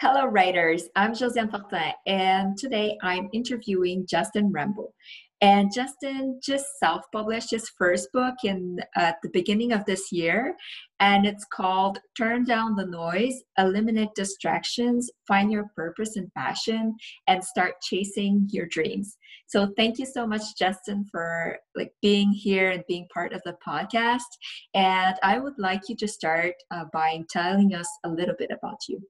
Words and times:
Hello, 0.00 0.26
writers. 0.26 0.84
I'm 0.94 1.12
Josiane 1.12 1.50
Fortin, 1.50 1.92
and 2.06 2.56
today 2.56 2.96
I'm 3.02 3.28
interviewing 3.32 4.06
Justin 4.08 4.52
Rambo. 4.52 4.92
And 5.40 5.72
Justin 5.74 6.38
just 6.40 6.66
self 6.78 7.02
published 7.12 7.50
his 7.50 7.68
first 7.76 8.12
book 8.12 8.36
in 8.44 8.78
at 8.94 9.16
the 9.24 9.30
beginning 9.32 9.72
of 9.72 9.84
this 9.86 10.12
year, 10.12 10.54
and 11.00 11.26
it's 11.26 11.44
called 11.52 11.98
Turn 12.16 12.44
Down 12.44 12.76
the 12.76 12.86
Noise, 12.86 13.42
Eliminate 13.58 14.14
Distractions, 14.14 15.10
Find 15.26 15.50
Your 15.50 15.68
Purpose 15.74 16.14
and 16.14 16.32
Passion, 16.32 16.94
and 17.26 17.42
Start 17.42 17.74
Chasing 17.82 18.46
Your 18.52 18.66
Dreams. 18.66 19.16
So 19.48 19.72
thank 19.76 19.98
you 19.98 20.06
so 20.06 20.28
much, 20.28 20.42
Justin, 20.56 21.06
for 21.10 21.58
like 21.74 21.92
being 22.02 22.30
here 22.30 22.70
and 22.70 22.84
being 22.86 23.08
part 23.12 23.32
of 23.32 23.42
the 23.44 23.56
podcast. 23.66 24.30
And 24.74 25.16
I 25.24 25.40
would 25.40 25.58
like 25.58 25.88
you 25.88 25.96
to 25.96 26.06
start 26.06 26.54
uh, 26.70 26.84
by 26.92 27.24
telling 27.30 27.74
us 27.74 27.88
a 28.04 28.08
little 28.08 28.36
bit 28.38 28.52
about 28.52 28.78
you. 28.88 29.02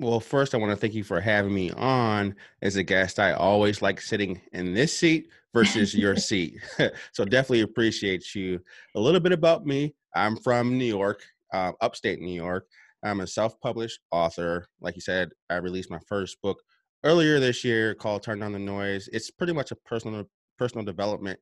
Well, 0.00 0.18
first, 0.18 0.54
I 0.54 0.58
want 0.58 0.70
to 0.70 0.76
thank 0.76 0.94
you 0.94 1.04
for 1.04 1.20
having 1.20 1.52
me 1.52 1.70
on 1.72 2.34
as 2.62 2.76
a 2.76 2.82
guest. 2.82 3.18
I 3.18 3.32
always 3.32 3.82
like 3.82 4.00
sitting 4.00 4.40
in 4.54 4.72
this 4.72 4.96
seat 4.96 5.28
versus 5.52 5.94
your 5.94 6.16
seat. 6.28 6.58
so, 7.12 7.26
definitely 7.26 7.60
appreciate 7.60 8.34
you. 8.34 8.60
A 8.96 9.00
little 9.00 9.20
bit 9.20 9.32
about 9.32 9.66
me 9.66 9.94
I'm 10.14 10.36
from 10.36 10.78
New 10.78 10.86
York, 10.86 11.22
uh, 11.52 11.72
upstate 11.82 12.18
New 12.18 12.32
York. 12.32 12.66
I'm 13.04 13.20
a 13.20 13.26
self 13.26 13.60
published 13.60 14.00
author. 14.10 14.66
Like 14.80 14.94
you 14.94 15.02
said, 15.02 15.32
I 15.50 15.56
released 15.56 15.90
my 15.90 16.00
first 16.08 16.40
book 16.40 16.62
earlier 17.04 17.38
this 17.38 17.62
year 17.62 17.94
called 17.94 18.22
Turn 18.22 18.40
Down 18.40 18.52
the 18.52 18.58
Noise. 18.58 19.06
It's 19.12 19.30
pretty 19.30 19.52
much 19.52 19.70
a 19.70 19.76
personal 19.76 20.24
personal 20.58 20.84
development 20.86 21.38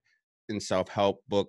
and 0.49 0.61
self 0.61 0.89
help 0.89 1.21
book 1.29 1.49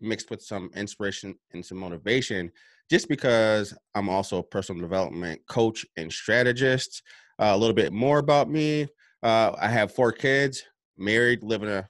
mixed 0.00 0.30
with 0.30 0.42
some 0.42 0.70
inspiration 0.74 1.34
and 1.52 1.64
some 1.64 1.78
motivation 1.78 2.50
just 2.90 3.08
because 3.08 3.74
I'm 3.94 4.08
also 4.08 4.38
a 4.38 4.42
personal 4.42 4.80
development 4.80 5.40
coach 5.48 5.86
and 5.96 6.12
strategist. 6.12 7.02
Uh, 7.38 7.52
a 7.54 7.56
little 7.56 7.74
bit 7.74 7.92
more 7.92 8.18
about 8.18 8.48
me. 8.48 8.86
Uh, 9.22 9.52
I 9.60 9.68
have 9.68 9.94
four 9.94 10.12
kids, 10.12 10.62
married, 10.96 11.42
living 11.42 11.68
a. 11.68 11.88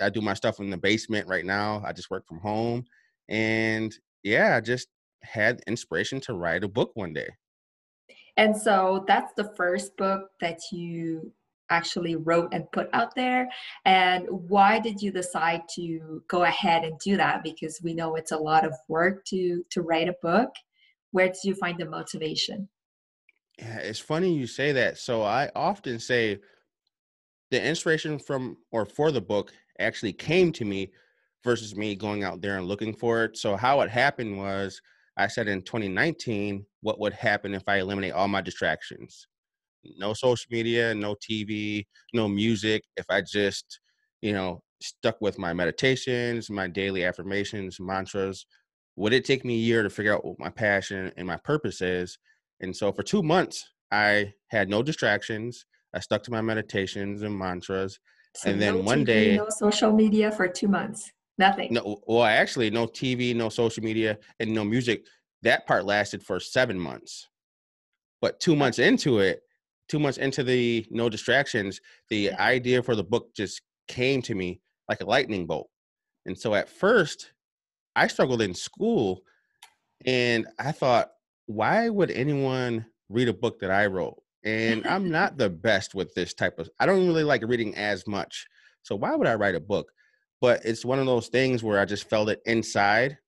I 0.00 0.10
do 0.10 0.20
my 0.20 0.34
stuff 0.34 0.60
in 0.60 0.70
the 0.70 0.76
basement 0.76 1.26
right 1.26 1.44
now. 1.44 1.82
I 1.84 1.92
just 1.92 2.10
work 2.10 2.26
from 2.28 2.38
home, 2.38 2.84
and 3.28 3.92
yeah, 4.22 4.56
I 4.56 4.60
just 4.60 4.88
had 5.22 5.60
inspiration 5.66 6.20
to 6.20 6.34
write 6.34 6.62
a 6.62 6.68
book 6.68 6.90
one 6.94 7.14
day. 7.14 7.30
And 8.36 8.54
so 8.54 9.04
that's 9.08 9.32
the 9.36 9.52
first 9.56 9.96
book 9.96 10.28
that 10.40 10.60
you 10.70 11.32
actually 11.70 12.16
wrote 12.16 12.52
and 12.52 12.70
put 12.72 12.88
out 12.92 13.14
there? 13.14 13.48
And 13.84 14.26
why 14.28 14.78
did 14.78 15.00
you 15.00 15.10
decide 15.10 15.62
to 15.74 16.22
go 16.28 16.44
ahead 16.44 16.84
and 16.84 16.98
do 16.98 17.16
that? 17.16 17.42
Because 17.42 17.80
we 17.82 17.94
know 17.94 18.14
it's 18.14 18.32
a 18.32 18.36
lot 18.36 18.64
of 18.64 18.74
work 18.88 19.24
to 19.26 19.64
to 19.70 19.82
write 19.82 20.08
a 20.08 20.16
book. 20.22 20.50
Where 21.12 21.26
did 21.26 21.44
you 21.44 21.54
find 21.54 21.78
the 21.78 21.86
motivation? 21.86 22.68
Yeah 23.58 23.78
it's 23.78 23.98
funny 23.98 24.32
you 24.32 24.46
say 24.46 24.72
that. 24.72 24.98
So 24.98 25.22
i 25.22 25.50
often 25.54 25.98
say 25.98 26.38
the 27.50 27.64
inspiration 27.64 28.18
from 28.18 28.56
or 28.72 28.84
for 28.84 29.12
the 29.12 29.20
book 29.20 29.52
actually 29.78 30.12
came 30.12 30.52
to 30.52 30.64
me 30.64 30.90
versus 31.44 31.76
me 31.76 31.94
going 31.94 32.24
out 32.24 32.40
there 32.40 32.58
and 32.58 32.66
looking 32.66 32.92
for 32.92 33.24
it. 33.24 33.36
So 33.36 33.56
how 33.56 33.80
it 33.82 33.90
happened 33.90 34.36
was 34.36 34.80
i 35.16 35.26
said 35.26 35.48
in 35.48 35.62
2019 35.62 36.66
what 36.82 37.00
would 37.00 37.12
happen 37.12 37.54
if 37.54 37.62
i 37.66 37.78
eliminate 37.78 38.12
all 38.12 38.28
my 38.28 38.40
distractions 38.40 39.26
no 39.96 40.12
social 40.12 40.48
media, 40.50 40.94
no 40.94 41.14
TV, 41.16 41.84
no 42.12 42.28
music. 42.28 42.82
If 42.96 43.06
I 43.10 43.22
just, 43.22 43.80
you 44.22 44.32
know, 44.32 44.62
stuck 44.80 45.20
with 45.20 45.38
my 45.38 45.52
meditations, 45.52 46.50
my 46.50 46.68
daily 46.68 47.04
affirmations, 47.04 47.78
mantras, 47.80 48.46
would 48.96 49.12
it 49.12 49.24
take 49.24 49.44
me 49.44 49.54
a 49.54 49.58
year 49.58 49.82
to 49.82 49.90
figure 49.90 50.14
out 50.14 50.24
what 50.24 50.38
my 50.38 50.50
passion 50.50 51.12
and 51.16 51.26
my 51.26 51.36
purpose 51.36 51.80
is? 51.80 52.18
And 52.60 52.74
so 52.74 52.92
for 52.92 53.02
two 53.02 53.22
months, 53.22 53.66
I 53.90 54.32
had 54.48 54.68
no 54.68 54.82
distractions. 54.82 55.64
I 55.94 56.00
stuck 56.00 56.22
to 56.24 56.30
my 56.30 56.40
meditations 56.40 57.22
and 57.22 57.38
mantras. 57.38 57.98
So 58.34 58.50
and 58.50 58.60
then 58.60 58.76
no 58.76 58.82
one 58.82 59.02
TV, 59.02 59.06
day, 59.06 59.36
no 59.36 59.48
social 59.48 59.92
media 59.92 60.30
for 60.30 60.48
two 60.48 60.68
months. 60.68 61.10
Nothing. 61.38 61.72
No, 61.72 61.98
well, 62.06 62.24
actually, 62.24 62.70
no 62.70 62.86
TV, 62.86 63.34
no 63.34 63.48
social 63.48 63.82
media, 63.82 64.18
and 64.40 64.52
no 64.52 64.64
music. 64.64 65.04
That 65.42 65.66
part 65.66 65.84
lasted 65.84 66.22
for 66.22 66.40
seven 66.40 66.78
months. 66.78 67.28
But 68.22 68.40
two 68.40 68.56
months 68.56 68.78
into 68.78 69.18
it, 69.18 69.40
two 69.88 69.98
months 69.98 70.18
into 70.18 70.42
the 70.42 70.86
no 70.90 71.08
distractions, 71.08 71.80
the 72.10 72.32
idea 72.32 72.82
for 72.82 72.94
the 72.94 73.04
book 73.04 73.34
just 73.34 73.62
came 73.88 74.22
to 74.22 74.34
me 74.34 74.60
like 74.88 75.00
a 75.00 75.06
lightning 75.06 75.46
bolt. 75.46 75.68
And 76.24 76.38
so 76.38 76.54
at 76.54 76.68
first, 76.68 77.32
I 77.94 78.08
struggled 78.08 78.42
in 78.42 78.54
school 78.54 79.22
and 80.04 80.46
I 80.58 80.72
thought, 80.72 81.10
why 81.46 81.88
would 81.88 82.10
anyone 82.10 82.86
read 83.08 83.28
a 83.28 83.32
book 83.32 83.60
that 83.60 83.70
I 83.70 83.86
wrote? 83.86 84.20
And 84.44 84.86
I'm 84.86 85.10
not 85.10 85.38
the 85.38 85.50
best 85.50 85.94
with 85.94 86.14
this 86.14 86.34
type 86.34 86.58
of 86.58 86.68
I 86.78 86.86
don't 86.86 87.06
really 87.06 87.24
like 87.24 87.42
reading 87.46 87.74
as 87.76 88.06
much. 88.06 88.46
So 88.82 88.96
why 88.96 89.14
would 89.14 89.26
I 89.26 89.34
write 89.34 89.54
a 89.54 89.60
book? 89.60 89.90
But 90.40 90.64
it's 90.64 90.84
one 90.84 90.98
of 90.98 91.06
those 91.06 91.28
things 91.28 91.62
where 91.62 91.80
I 91.80 91.84
just 91.84 92.08
felt 92.08 92.28
it 92.28 92.40
inside. 92.44 93.18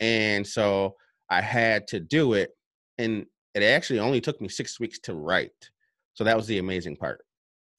And 0.00 0.46
so 0.46 0.96
I 1.30 1.40
had 1.40 1.86
to 1.88 2.00
do 2.00 2.34
it. 2.34 2.50
And 2.98 3.26
it 3.54 3.62
actually 3.62 4.00
only 4.00 4.20
took 4.20 4.40
me 4.40 4.48
six 4.48 4.78
weeks 4.78 4.98
to 5.00 5.14
write. 5.14 5.70
So 6.18 6.24
that 6.24 6.36
was 6.36 6.48
the 6.48 6.58
amazing 6.58 6.96
part. 6.96 7.24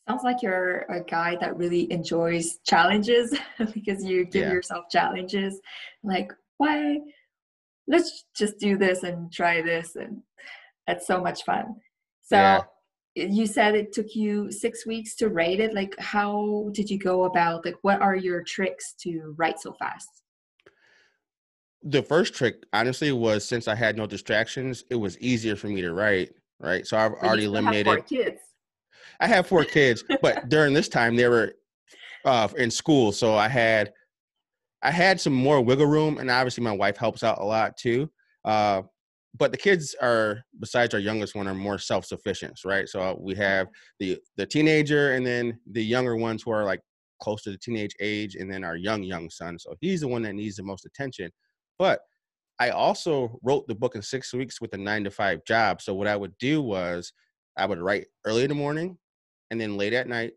Sounds 0.07 0.23
like 0.23 0.41
you're 0.41 0.85
a 0.89 1.01
guy 1.03 1.35
that 1.41 1.57
really 1.57 1.91
enjoys 1.91 2.59
challenges 2.65 3.37
because 3.73 4.01
you 4.01 4.23
give 4.23 4.43
yeah. 4.43 4.53
yourself 4.53 4.85
challenges. 4.89 5.59
Like, 6.05 6.31
why? 6.55 6.99
Let's 7.89 8.23
just 8.37 8.57
do 8.57 8.77
this 8.77 9.03
and 9.03 9.29
try 9.29 9.61
this. 9.61 9.97
And 9.97 10.21
that's 10.87 11.05
so 11.05 11.21
much 11.21 11.43
fun. 11.43 11.75
So, 12.21 12.37
yeah. 12.37 12.61
you 13.13 13.45
said 13.45 13.75
it 13.75 13.91
took 13.91 14.15
you 14.15 14.53
six 14.53 14.85
weeks 14.85 15.17
to 15.17 15.27
write 15.27 15.59
it. 15.59 15.73
Like, 15.73 15.99
how 15.99 16.69
did 16.71 16.89
you 16.89 16.97
go 16.97 17.25
about? 17.25 17.65
Like, 17.65 17.75
what 17.81 18.01
are 18.01 18.15
your 18.15 18.41
tricks 18.43 18.93
to 19.01 19.35
write 19.37 19.59
so 19.59 19.73
fast? 19.73 20.07
The 21.83 22.03
first 22.03 22.33
trick, 22.33 22.63
honestly, 22.71 23.11
was 23.11 23.45
since 23.45 23.67
I 23.67 23.75
had 23.75 23.97
no 23.97 24.07
distractions, 24.07 24.85
it 24.89 24.95
was 24.95 25.19
easier 25.19 25.57
for 25.57 25.67
me 25.67 25.81
to 25.81 25.91
write 25.91 26.31
right? 26.59 26.85
So 26.85 26.97
I've 26.97 27.13
already 27.13 27.45
eliminated. 27.45 28.05
kids. 28.05 28.41
I 29.19 29.27
have 29.27 29.47
four 29.47 29.63
kids, 29.63 30.03
but 30.21 30.49
during 30.49 30.73
this 30.73 30.87
time 30.87 31.15
they 31.15 31.27
were 31.27 31.53
uh, 32.25 32.47
in 32.57 32.71
school, 32.71 33.11
so 33.11 33.35
I 33.35 33.47
had 33.47 33.93
I 34.81 34.91
had 34.91 35.19
some 35.19 35.33
more 35.33 35.61
wiggle 35.61 35.87
room, 35.87 36.19
and 36.19 36.31
obviously 36.31 36.63
my 36.63 36.71
wife 36.71 36.97
helps 36.97 37.23
out 37.23 37.39
a 37.39 37.43
lot 37.43 37.75
too. 37.75 38.09
Uh, 38.45 38.83
but 39.37 39.51
the 39.51 39.57
kids 39.57 39.95
are, 40.01 40.43
besides 40.59 40.93
our 40.93 40.99
youngest 40.99 41.35
one, 41.35 41.47
are 41.47 41.53
more 41.53 41.77
self 41.77 42.05
sufficient, 42.05 42.59
right? 42.65 42.87
So 42.87 43.17
we 43.21 43.35
have 43.35 43.67
the 43.99 44.17
the 44.37 44.45
teenager, 44.45 45.13
and 45.13 45.25
then 45.25 45.59
the 45.71 45.83
younger 45.83 46.15
ones 46.15 46.43
who 46.43 46.51
are 46.51 46.63
like 46.63 46.81
close 47.21 47.43
to 47.43 47.51
the 47.51 47.57
teenage 47.57 47.95
age, 47.99 48.35
and 48.35 48.51
then 48.51 48.63
our 48.63 48.75
young 48.75 49.03
young 49.03 49.29
son. 49.29 49.59
So 49.59 49.75
he's 49.81 50.01
the 50.01 50.07
one 50.07 50.21
that 50.23 50.33
needs 50.33 50.55
the 50.55 50.63
most 50.63 50.85
attention. 50.85 51.29
But 51.77 51.99
I 52.59 52.69
also 52.71 53.39
wrote 53.41 53.67
the 53.67 53.75
book 53.75 53.95
in 53.95 54.01
six 54.01 54.33
weeks 54.33 54.59
with 54.59 54.73
a 54.73 54.77
nine 54.77 55.03
to 55.05 55.11
five 55.11 55.45
job. 55.45 55.81
So 55.81 55.93
what 55.93 56.07
I 56.07 56.15
would 56.15 56.37
do 56.39 56.61
was 56.61 57.13
I 57.57 57.65
would 57.65 57.79
write 57.79 58.07
early 58.25 58.43
in 58.43 58.49
the 58.49 58.55
morning 58.55 58.97
and 59.49 59.59
then 59.59 59.77
late 59.77 59.93
at 59.93 60.07
night. 60.07 60.33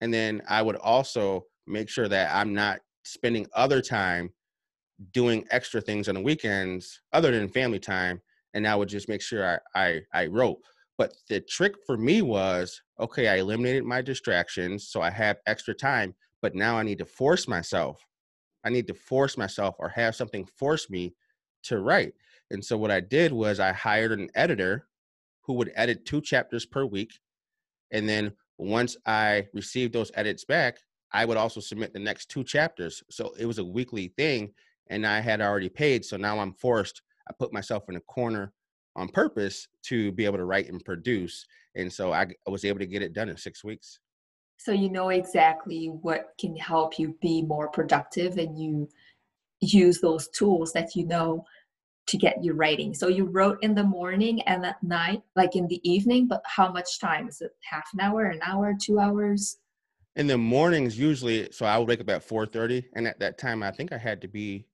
And 0.00 0.12
then 0.12 0.42
I 0.48 0.62
would 0.62 0.76
also 0.76 1.44
make 1.66 1.88
sure 1.88 2.08
that 2.08 2.34
I'm 2.34 2.54
not 2.54 2.80
spending 3.04 3.46
other 3.54 3.80
time 3.80 4.30
doing 5.12 5.46
extra 5.50 5.80
things 5.80 6.08
on 6.08 6.16
the 6.16 6.20
weekends 6.20 7.00
other 7.12 7.30
than 7.30 7.48
family 7.48 7.78
time. 7.78 8.20
And 8.54 8.66
I 8.66 8.74
would 8.74 8.88
just 8.88 9.08
make 9.08 9.22
sure 9.22 9.60
I, 9.74 9.80
I, 9.80 10.00
I 10.12 10.26
wrote. 10.26 10.58
But 10.98 11.14
the 11.28 11.40
trick 11.40 11.74
for 11.86 11.96
me 11.96 12.20
was 12.20 12.82
okay, 12.98 13.28
I 13.28 13.36
eliminated 13.36 13.84
my 13.84 14.02
distractions. 14.02 14.88
So 14.88 15.00
I 15.00 15.10
have 15.10 15.38
extra 15.46 15.72
time. 15.72 16.14
But 16.42 16.54
now 16.54 16.76
I 16.76 16.82
need 16.82 16.98
to 16.98 17.04
force 17.04 17.46
myself. 17.46 18.04
I 18.64 18.70
need 18.70 18.86
to 18.88 18.94
force 18.94 19.38
myself 19.38 19.76
or 19.78 19.88
have 19.90 20.16
something 20.16 20.44
force 20.44 20.90
me 20.90 21.14
to 21.64 21.80
write. 21.80 22.14
And 22.50 22.64
so 22.64 22.76
what 22.76 22.90
I 22.90 23.00
did 23.00 23.32
was 23.32 23.60
I 23.60 23.72
hired 23.72 24.12
an 24.12 24.28
editor 24.34 24.86
who 25.42 25.54
would 25.54 25.72
edit 25.74 26.04
two 26.04 26.20
chapters 26.20 26.66
per 26.66 26.84
week. 26.84 27.12
And 27.92 28.08
then 28.08 28.32
once 28.58 28.96
I 29.06 29.48
received 29.52 29.92
those 29.92 30.10
edits 30.14 30.44
back, 30.44 30.78
I 31.12 31.24
would 31.24 31.36
also 31.36 31.60
submit 31.60 31.92
the 31.92 31.98
next 31.98 32.26
two 32.26 32.44
chapters. 32.44 33.02
So 33.10 33.32
it 33.38 33.46
was 33.46 33.58
a 33.58 33.64
weekly 33.64 34.12
thing 34.16 34.52
and 34.88 35.06
I 35.06 35.20
had 35.20 35.40
already 35.40 35.68
paid. 35.68 36.04
So 36.04 36.16
now 36.16 36.38
I'm 36.38 36.52
forced, 36.52 37.02
I 37.28 37.32
put 37.38 37.52
myself 37.52 37.84
in 37.88 37.96
a 37.96 38.00
corner 38.00 38.52
on 38.96 39.08
purpose 39.08 39.68
to 39.84 40.12
be 40.12 40.24
able 40.24 40.38
to 40.38 40.44
write 40.44 40.68
and 40.68 40.84
produce. 40.84 41.46
And 41.76 41.92
so 41.92 42.12
I, 42.12 42.26
was 42.46 42.64
able 42.64 42.80
to 42.80 42.86
get 42.86 43.02
it 43.02 43.12
done 43.12 43.28
in 43.28 43.36
six 43.36 43.64
weeks. 43.64 44.00
so 44.56 44.72
you 44.72 44.90
know 44.90 45.08
exactly 45.08 45.86
what 45.86 46.34
can 46.38 46.56
help 46.56 46.98
you 46.98 47.16
be 47.22 47.42
more 47.42 47.68
productive 47.68 48.36
and 48.36 48.60
you 48.60 48.88
use 49.60 50.00
those 50.00 50.28
tools 50.28 50.72
that 50.72 50.94
you 50.94 51.06
know 51.06 51.44
to 52.06 52.16
get 52.16 52.42
you 52.42 52.54
writing. 52.54 52.92
So 52.94 53.08
you 53.08 53.24
wrote 53.24 53.58
in 53.62 53.74
the 53.74 53.84
morning 53.84 54.42
and 54.42 54.64
at 54.64 54.82
night 54.82 55.22
like 55.36 55.54
in 55.54 55.68
the 55.68 55.80
evening 55.88 56.26
but 56.26 56.42
how 56.44 56.72
much 56.72 56.98
time? 56.98 57.28
Is 57.28 57.40
it 57.40 57.52
half 57.62 57.88
an 57.92 58.00
hour 58.00 58.26
an 58.26 58.40
hour 58.42 58.74
two 58.80 58.98
hours? 58.98 59.58
In 60.16 60.26
the 60.26 60.36
mornings 60.36 60.98
usually 60.98 61.48
so 61.52 61.64
i 61.66 61.78
would 61.78 61.88
wake 61.88 62.00
up 62.00 62.10
at 62.10 62.26
4.30 62.28 62.84
and 62.94 63.06
at 63.06 63.20
that 63.20 63.38
time 63.38 63.62
i 63.62 63.70
think 63.70 63.92
i 63.92 63.96
had 63.96 64.20
to 64.22 64.28
be 64.28 64.66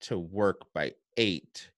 to 0.00 0.18
work 0.18 0.62
by 0.74 0.92
8 1.16 1.70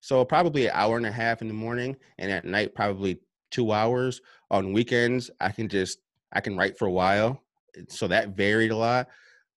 so 0.00 0.24
probably 0.24 0.66
an 0.66 0.72
hour 0.74 0.96
and 0.96 1.06
a 1.06 1.12
half 1.12 1.42
in 1.42 1.48
the 1.48 1.54
morning 1.54 1.96
and 2.18 2.30
at 2.30 2.44
night 2.44 2.74
probably 2.74 3.20
two 3.50 3.72
hours. 3.72 4.20
On 4.50 4.72
weekends 4.72 5.30
i 5.40 5.50
can 5.50 5.68
just 5.68 5.98
I 6.32 6.40
can 6.40 6.56
write 6.56 6.78
for 6.78 6.86
a 6.86 6.92
while. 6.92 7.42
So 7.88 8.08
that 8.08 8.30
varied 8.30 8.70
a 8.70 8.76
lot. 8.76 9.08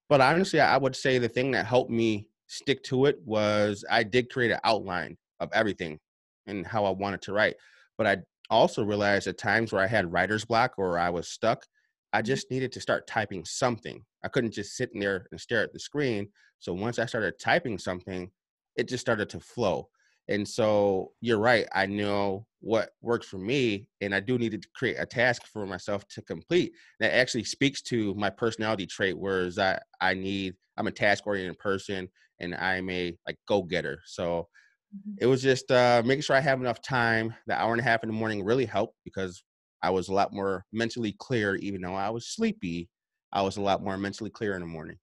But 0.10 0.22
honestly, 0.22 0.60
I 0.60 0.78
would 0.78 0.96
say 0.96 1.18
the 1.18 1.30
thing 1.30 1.52
that 1.52 1.66
helped 1.66 1.92
me 1.92 2.28
stick 2.52 2.84
to 2.84 3.06
it 3.06 3.18
was 3.26 3.86
I 3.90 4.04
did 4.04 4.30
create 4.30 4.52
an 4.52 4.60
outline 4.64 5.18
of 5.40 5.50
everything 5.54 6.00
and 6.48 6.68
how 6.68 6.86
I 6.86 6.90
wanted 6.90 7.22
to 7.24 7.34
write. 7.34 7.56
But 7.98 8.08
I 8.08 8.18
also 8.50 8.84
realized 8.84 9.28
at 9.28 9.38
times 9.38 9.72
where 9.72 9.82
I 9.82 9.88
had 9.88 10.12
writer's 10.12 10.46
block 10.46 10.74
or 10.78 11.00
I 11.00 11.10
was 11.10 11.30
stuck, 11.30 11.66
I 12.14 12.20
mm-hmm. 12.20 12.28
just 12.28 12.52
needed 12.52 12.72
to 12.74 12.82
start 12.82 13.08
typing 13.08 13.46
something. 13.46 14.04
I 14.24 14.28
couldn't 14.28 14.54
just 14.54 14.76
sit 14.76 14.92
in 14.94 15.00
there 15.00 15.28
and 15.32 15.40
stare 15.40 15.64
at 15.64 15.74
the 15.74 15.80
screen. 15.80 16.28
So 16.60 16.74
once 16.74 17.00
I 17.00 17.06
started 17.06 17.40
typing 17.40 17.78
something, 17.78 18.30
it 18.76 18.88
just 18.88 19.02
started 19.02 19.30
to 19.30 19.40
flow. 19.40 19.88
And 20.28 20.48
so 20.48 21.12
you're 21.22 21.40
right. 21.40 21.68
I 21.74 21.86
know 21.86 22.46
what 22.60 22.92
works 23.02 23.28
for 23.28 23.38
me, 23.38 23.88
and 24.02 24.14
I 24.14 24.20
do 24.20 24.38
need 24.38 24.52
to 24.62 24.68
create 24.76 24.98
a 25.00 25.06
task 25.06 25.48
for 25.48 25.66
myself 25.66 26.08
to 26.10 26.22
complete 26.22 26.74
that 27.00 27.16
actually 27.16 27.44
speaks 27.44 27.82
to 27.84 28.14
my 28.14 28.30
personality 28.30 28.86
trait. 28.86 29.18
Whereas 29.18 29.58
I, 29.58 29.80
I 30.00 30.14
need, 30.14 30.56
I'm 30.82 30.88
a 30.88 30.92
task 30.92 31.28
oriented 31.28 31.60
person, 31.60 32.10
and 32.40 32.56
I'm 32.56 32.90
a 32.90 33.16
like 33.28 33.38
go 33.48 33.62
getter. 33.62 34.02
So 34.08 34.48
mm-hmm. 34.96 35.14
it 35.20 35.28
was 35.28 35.44
just 35.44 35.70
uh, 35.70 36.02
making 36.04 36.24
sure 36.24 36.36
I 36.36 36.40
have 36.40 36.60
enough 36.60 36.82
time. 36.82 37.36
The 37.46 37.54
hour 37.54 37.72
and 37.72 37.80
a 37.80 37.84
half 37.84 38.02
in 38.02 38.10
the 38.10 38.16
morning 38.16 38.44
really 38.44 38.66
helped 38.66 38.96
because 39.06 39.44
I 39.84 39.92
was 39.92 40.10
a 40.10 40.14
lot 40.14 40.34
more 40.34 40.66
mentally 40.74 41.12
clear, 41.20 41.56
even 41.58 41.82
though 41.82 41.94
I 41.94 42.10
was 42.10 42.30
sleepy. 42.30 42.90
I 43.32 43.44
was 43.44 43.58
a 43.58 43.62
lot 43.62 43.84
more 43.84 43.96
mentally 43.96 44.32
clear 44.32 44.56
in 44.56 44.62
the 44.62 44.68
morning. 44.68 44.98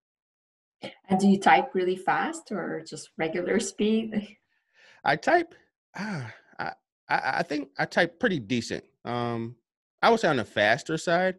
And 1.08 1.20
do 1.20 1.28
you 1.28 1.38
type 1.38 1.70
really 1.75 1.96
fast 1.96 2.50
or 2.50 2.82
just 2.84 3.10
regular 3.16 3.60
speed? 3.72 4.36
I 5.04 5.14
type. 5.14 5.54
Ah, 5.96 6.34
I 6.58 6.72
I 7.08 7.42
think 7.44 7.69
I 7.78 7.84
type 7.84 8.19
pretty 8.19 8.40
decent. 8.40 8.82
Um, 9.04 9.54
I 10.02 10.10
was 10.10 10.25
on 10.25 10.38
the 10.38 10.44
faster 10.44 10.98
side, 10.98 11.36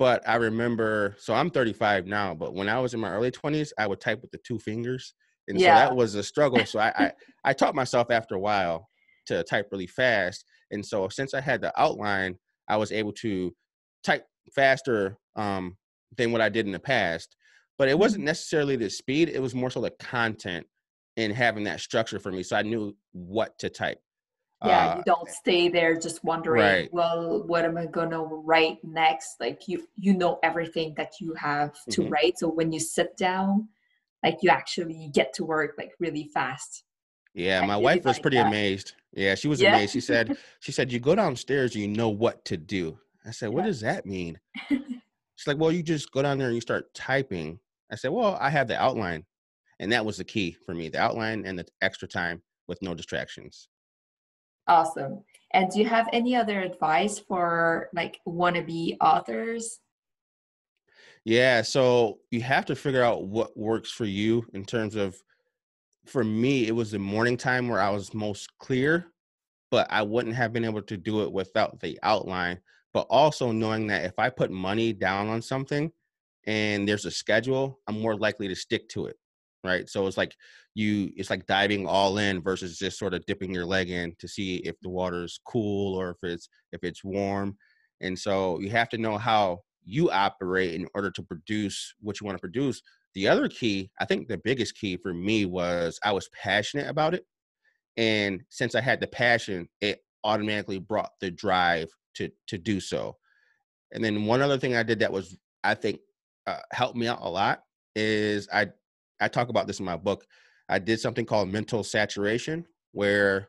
but 0.00 0.26
I 0.26 0.36
remember. 0.36 1.14
So 1.18 1.34
I'm 1.34 1.50
35 1.50 2.06
now, 2.06 2.34
but 2.34 2.54
when 2.54 2.70
I 2.70 2.80
was 2.80 2.94
in 2.94 3.00
my 3.00 3.10
early 3.10 3.30
20s, 3.30 3.70
I 3.78 3.86
would 3.86 4.00
type 4.00 4.22
with 4.22 4.30
the 4.30 4.38
two 4.38 4.58
fingers, 4.58 5.12
and 5.46 5.60
yeah. 5.60 5.74
so 5.74 5.80
that 5.80 5.94
was 5.94 6.14
a 6.14 6.22
struggle. 6.22 6.64
So 6.64 6.80
I, 6.80 6.92
I 6.96 7.12
I 7.44 7.52
taught 7.52 7.74
myself 7.74 8.10
after 8.10 8.34
a 8.34 8.40
while 8.40 8.88
to 9.26 9.44
type 9.44 9.68
really 9.70 9.86
fast, 9.86 10.46
and 10.70 10.84
so 10.84 11.08
since 11.10 11.34
I 11.34 11.42
had 11.42 11.60
the 11.60 11.78
outline, 11.78 12.36
I 12.66 12.78
was 12.78 12.92
able 12.92 13.12
to 13.24 13.54
type 14.02 14.24
faster 14.54 15.18
um, 15.36 15.76
than 16.16 16.32
what 16.32 16.40
I 16.40 16.48
did 16.48 16.64
in 16.64 16.72
the 16.72 16.80
past. 16.80 17.36
But 17.78 17.90
it 17.90 17.98
wasn't 17.98 18.20
mm-hmm. 18.20 18.28
necessarily 18.28 18.76
the 18.76 18.88
speed; 18.88 19.28
it 19.28 19.42
was 19.42 19.54
more 19.54 19.70
so 19.70 19.82
the 19.82 19.90
content 20.00 20.66
and 21.18 21.34
having 21.34 21.64
that 21.64 21.80
structure 21.80 22.18
for 22.18 22.30
me 22.30 22.42
so 22.42 22.56
i 22.56 22.62
knew 22.62 22.96
what 23.12 23.58
to 23.58 23.68
type 23.68 23.98
yeah 24.64 24.88
uh, 24.88 24.96
you 24.96 25.02
don't 25.06 25.28
stay 25.28 25.68
there 25.68 25.98
just 25.98 26.22
wondering 26.24 26.62
right. 26.62 26.92
well 26.92 27.42
what 27.46 27.64
am 27.64 27.76
i 27.76 27.86
going 27.86 28.10
to 28.10 28.18
write 28.18 28.78
next 28.82 29.36
like 29.40 29.66
you 29.66 29.86
you 29.96 30.12
know 30.12 30.38
everything 30.42 30.92
that 30.96 31.12
you 31.20 31.34
have 31.34 31.72
to 31.90 32.02
mm-hmm. 32.02 32.10
write 32.10 32.38
so 32.38 32.48
when 32.48 32.72
you 32.72 32.80
sit 32.80 33.16
down 33.16 33.68
like 34.22 34.38
you 34.42 34.50
actually 34.50 35.10
get 35.14 35.32
to 35.32 35.44
work 35.44 35.74
like 35.78 35.92
really 35.98 36.24
fast 36.24 36.84
yeah 37.34 37.64
my 37.64 37.76
wife 37.76 38.04
was 38.04 38.18
pretty 38.18 38.36
that. 38.36 38.46
amazed 38.46 38.94
yeah 39.12 39.34
she 39.34 39.48
was 39.48 39.60
yeah. 39.60 39.74
amazed 39.74 39.92
she 39.92 40.00
said 40.00 40.36
she 40.60 40.72
said 40.72 40.92
you 40.92 40.98
go 40.98 41.14
downstairs 41.14 41.74
you 41.74 41.88
know 41.88 42.08
what 42.08 42.44
to 42.44 42.56
do 42.56 42.98
i 43.26 43.30
said 43.30 43.48
what 43.48 43.60
yeah. 43.60 43.66
does 43.66 43.80
that 43.80 44.04
mean 44.04 44.38
she's 44.68 45.46
like 45.46 45.58
well 45.58 45.72
you 45.72 45.82
just 45.82 46.10
go 46.12 46.22
down 46.22 46.38
there 46.38 46.48
and 46.48 46.54
you 46.54 46.60
start 46.60 46.92
typing 46.92 47.58
i 47.90 47.94
said 47.94 48.10
well 48.10 48.36
i 48.40 48.50
have 48.50 48.68
the 48.68 48.80
outline 48.80 49.24
and 49.78 49.90
that 49.90 50.04
was 50.04 50.18
the 50.18 50.24
key 50.24 50.54
for 50.66 50.74
me 50.74 50.88
the 50.88 51.00
outline 51.00 51.46
and 51.46 51.58
the 51.58 51.66
extra 51.80 52.06
time 52.06 52.42
with 52.68 52.82
no 52.82 52.94
distractions 52.94 53.68
awesome. 54.70 55.24
And 55.52 55.70
do 55.70 55.80
you 55.80 55.86
have 55.86 56.08
any 56.12 56.36
other 56.36 56.60
advice 56.60 57.18
for 57.18 57.88
like 57.92 58.20
wannabe 58.26 58.96
authors? 59.00 59.80
Yeah 61.24 61.60
so 61.62 62.18
you 62.30 62.40
have 62.40 62.64
to 62.66 62.74
figure 62.74 63.02
out 63.02 63.24
what 63.24 63.56
works 63.56 63.90
for 63.90 64.06
you 64.06 64.46
in 64.54 64.64
terms 64.64 64.94
of 64.94 65.20
for 66.06 66.24
me 66.24 66.66
it 66.66 66.74
was 66.74 66.90
the 66.90 66.98
morning 66.98 67.36
time 67.36 67.68
where 67.68 67.80
i 67.80 67.90
was 67.90 68.14
most 68.14 68.48
clear 68.58 69.06
but 69.70 69.86
i 69.90 70.00
wouldn't 70.00 70.34
have 70.34 70.52
been 70.52 70.64
able 70.64 70.80
to 70.80 70.96
do 70.96 71.22
it 71.22 71.30
without 71.30 71.78
the 71.80 71.98
outline. 72.02 72.58
But 72.92 73.06
also 73.10 73.52
knowing 73.52 73.86
that 73.88 74.04
if 74.04 74.18
i 74.18 74.30
put 74.30 74.50
money 74.50 74.92
down 74.94 75.28
on 75.28 75.42
something 75.42 75.92
and 76.46 76.88
there's 76.88 77.04
a 77.04 77.10
schedule 77.10 77.78
i'm 77.86 78.00
more 78.00 78.16
likely 78.16 78.48
to 78.48 78.56
stick 78.56 78.88
to 78.90 79.06
it 79.06 79.16
right? 79.64 79.88
So 79.88 80.06
it's 80.06 80.16
like 80.16 80.34
you 80.74 81.10
it's 81.16 81.30
like 81.30 81.46
diving 81.46 81.86
all 81.86 82.18
in 82.18 82.42
versus 82.42 82.78
just 82.78 82.98
sort 82.98 83.14
of 83.14 83.24
dipping 83.26 83.52
your 83.52 83.66
leg 83.66 83.90
in 83.90 84.14
to 84.18 84.28
see 84.28 84.56
if 84.56 84.76
the 84.80 84.88
water's 84.88 85.40
cool 85.44 85.94
or 85.94 86.10
if 86.10 86.16
it's 86.22 86.48
if 86.72 86.84
it's 86.84 87.04
warm. 87.04 87.56
And 88.00 88.18
so 88.18 88.60
you 88.60 88.70
have 88.70 88.88
to 88.90 88.98
know 88.98 89.18
how 89.18 89.60
you 89.84 90.10
operate 90.10 90.74
in 90.74 90.86
order 90.94 91.10
to 91.10 91.22
produce 91.22 91.94
what 92.00 92.20
you 92.20 92.26
want 92.26 92.36
to 92.36 92.40
produce. 92.40 92.82
The 93.14 93.28
other 93.28 93.48
key, 93.48 93.90
I 94.00 94.04
think 94.04 94.28
the 94.28 94.38
biggest 94.38 94.76
key 94.76 94.96
for 94.96 95.12
me 95.12 95.44
was 95.44 95.98
I 96.04 96.12
was 96.12 96.28
passionate 96.28 96.88
about 96.88 97.14
it. 97.14 97.24
And 97.96 98.42
since 98.48 98.74
I 98.74 98.80
had 98.80 99.00
the 99.00 99.08
passion, 99.08 99.68
it 99.80 100.00
automatically 100.22 100.78
brought 100.78 101.10
the 101.20 101.30
drive 101.30 101.90
to 102.14 102.30
to 102.48 102.58
do 102.58 102.80
so. 102.80 103.16
And 103.92 104.04
then 104.04 104.26
one 104.26 104.40
other 104.40 104.58
thing 104.58 104.76
I 104.76 104.82
did 104.82 105.00
that 105.00 105.12
was 105.12 105.36
I 105.64 105.74
think 105.74 106.00
uh, 106.46 106.60
helped 106.72 106.96
me 106.96 107.08
out 107.08 107.20
a 107.22 107.28
lot 107.28 107.62
is 107.96 108.48
I 108.52 108.68
I 109.20 109.28
talk 109.28 109.48
about 109.48 109.66
this 109.66 109.78
in 109.78 109.84
my 109.84 109.96
book. 109.96 110.24
I 110.68 110.78
did 110.78 111.00
something 111.00 111.26
called 111.26 111.50
mental 111.50 111.84
saturation, 111.84 112.64
where, 112.92 113.48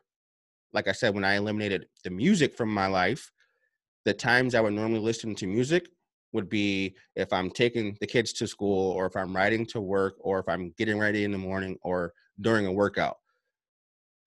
like 0.72 0.88
I 0.88 0.92
said, 0.92 1.14
when 1.14 1.24
I 1.24 1.36
eliminated 1.36 1.86
the 2.04 2.10
music 2.10 2.56
from 2.56 2.72
my 2.72 2.86
life, 2.86 3.30
the 4.04 4.12
times 4.12 4.54
I 4.54 4.60
would 4.60 4.72
normally 4.72 5.00
listen 5.00 5.34
to 5.36 5.46
music 5.46 5.88
would 6.32 6.48
be 6.48 6.96
if 7.14 7.32
I'm 7.32 7.50
taking 7.50 7.96
the 8.00 8.06
kids 8.06 8.32
to 8.34 8.46
school, 8.46 8.92
or 8.92 9.06
if 9.06 9.16
I'm 9.16 9.36
riding 9.36 9.66
to 9.66 9.80
work, 9.80 10.14
or 10.18 10.40
if 10.40 10.48
I'm 10.48 10.72
getting 10.78 10.98
ready 10.98 11.24
in 11.24 11.30
the 11.30 11.38
morning, 11.38 11.76
or 11.82 12.12
during 12.40 12.66
a 12.66 12.72
workout. 12.72 13.18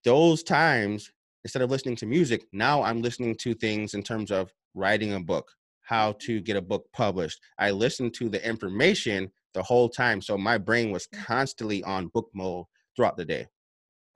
Those 0.04 0.44
times, 0.44 1.12
instead 1.44 1.64
of 1.64 1.72
listening 1.72 1.96
to 1.98 2.06
music, 2.06 2.46
now 2.54 2.84
I'm 2.84 3.02
listening 3.02 3.36
to 3.38 3.54
things 3.56 3.96
in 3.96 4.04
terms 4.04 4.32
of 4.32 4.54
writing 4.76 5.14
a 5.14 5.20
book, 5.20 5.52
how 5.82 6.14
to 6.22 6.40
get 6.42 6.58
a 6.58 6.62
book 6.62 6.86
published. 6.94 7.40
I 7.58 7.72
listen 7.72 8.12
to 8.12 8.30
the 8.30 8.48
information 8.48 9.32
the 9.56 9.64
whole 9.64 9.90
time. 9.90 10.22
So 10.22 10.38
my 10.38 10.60
brain 10.60 10.92
was 10.92 11.08
constantly 11.08 11.84
on 11.84 12.08
book 12.10 12.30
mode 12.34 12.66
throughout 12.96 13.18
the 13.18 13.26
day. 13.26 13.48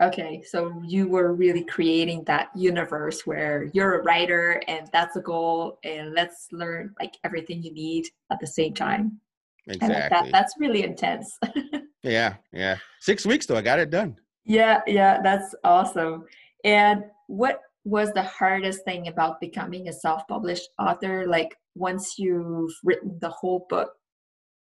Okay, 0.01 0.41
so 0.47 0.81
you 0.85 1.09
were 1.09 1.33
really 1.33 1.65
creating 1.65 2.23
that 2.25 2.49
universe 2.55 3.25
where 3.25 3.69
you're 3.73 3.99
a 3.99 4.03
writer 4.03 4.61
and 4.67 4.87
that's 4.93 5.17
a 5.17 5.21
goal, 5.21 5.79
and 5.83 6.13
let's 6.13 6.47
learn 6.53 6.93
like 7.01 7.15
everything 7.25 7.61
you 7.61 7.73
need 7.73 8.05
at 8.31 8.39
the 8.39 8.47
same 8.47 8.73
time. 8.73 9.19
Exactly. 9.67 10.09
That, 10.09 10.31
that's 10.31 10.53
really 10.57 10.83
intense. 10.83 11.37
yeah, 12.03 12.35
yeah. 12.53 12.77
Six 13.01 13.25
weeks 13.25 13.45
though, 13.45 13.57
I 13.57 13.61
got 13.61 13.79
it 13.79 13.89
done. 13.89 14.15
Yeah, 14.45 14.81
yeah, 14.87 15.21
that's 15.21 15.53
awesome. 15.65 16.25
And 16.63 17.03
what 17.27 17.59
was 17.83 18.11
the 18.13 18.23
hardest 18.23 18.85
thing 18.85 19.09
about 19.09 19.41
becoming 19.41 19.89
a 19.89 19.93
self-published 19.93 20.69
author? 20.79 21.27
Like 21.27 21.57
once 21.75 22.17
you've 22.17 22.71
written 22.85 23.17
the 23.19 23.29
whole 23.29 23.65
book, 23.69 23.91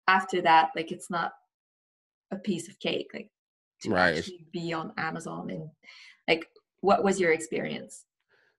after 0.08 0.42
that 0.42 0.70
like 0.76 0.92
it's 0.92 1.10
not 1.10 1.34
a 2.32 2.36
piece 2.36 2.68
of 2.68 2.80
cake 2.80 3.10
like 3.14 3.30
to 3.82 3.90
right. 3.90 4.18
actually 4.18 4.46
be 4.52 4.74
on 4.74 4.92
amazon 4.98 5.50
and 5.50 5.70
like 6.28 6.48
what 6.82 7.04
was 7.04 7.20
your 7.20 7.32
experience 7.32 8.06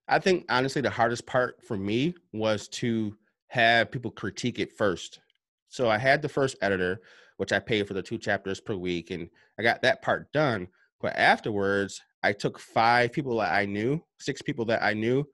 i 0.09 0.19
think 0.19 0.45
honestly 0.49 0.81
the 0.81 0.91
hardest 0.91 1.27
part 1.27 1.63
for 1.67 1.77
me 1.77 2.15
was 2.33 2.69
to 2.69 3.17
have 3.49 3.91
people 3.91 4.11
critique 4.11 4.59
it 4.59 4.73
first 4.73 5.21
so 5.69 5.89
i 5.89 5.99
had 5.99 6.23
the 6.23 6.29
first 6.29 6.57
editor 6.63 7.01
which 7.37 7.53
i 7.53 7.59
paid 7.59 7.87
for 7.87 7.95
the 7.95 8.03
two 8.03 8.19
chapters 8.19 8.61
per 8.61 8.75
week 8.75 9.11
and 9.11 9.29
i 9.59 9.63
got 9.63 9.83
that 9.83 10.03
part 10.03 10.31
done 10.33 10.67
but 11.01 11.15
afterwards 11.17 12.01
i 12.23 12.33
took 12.33 12.59
five 12.59 13.13
people 13.13 13.39
that 13.39 13.53
i 13.53 13.65
knew 13.65 14.01
six 14.19 14.41
people 14.41 14.65
that 14.65 14.83
i 14.83 14.93
knew 14.93 15.25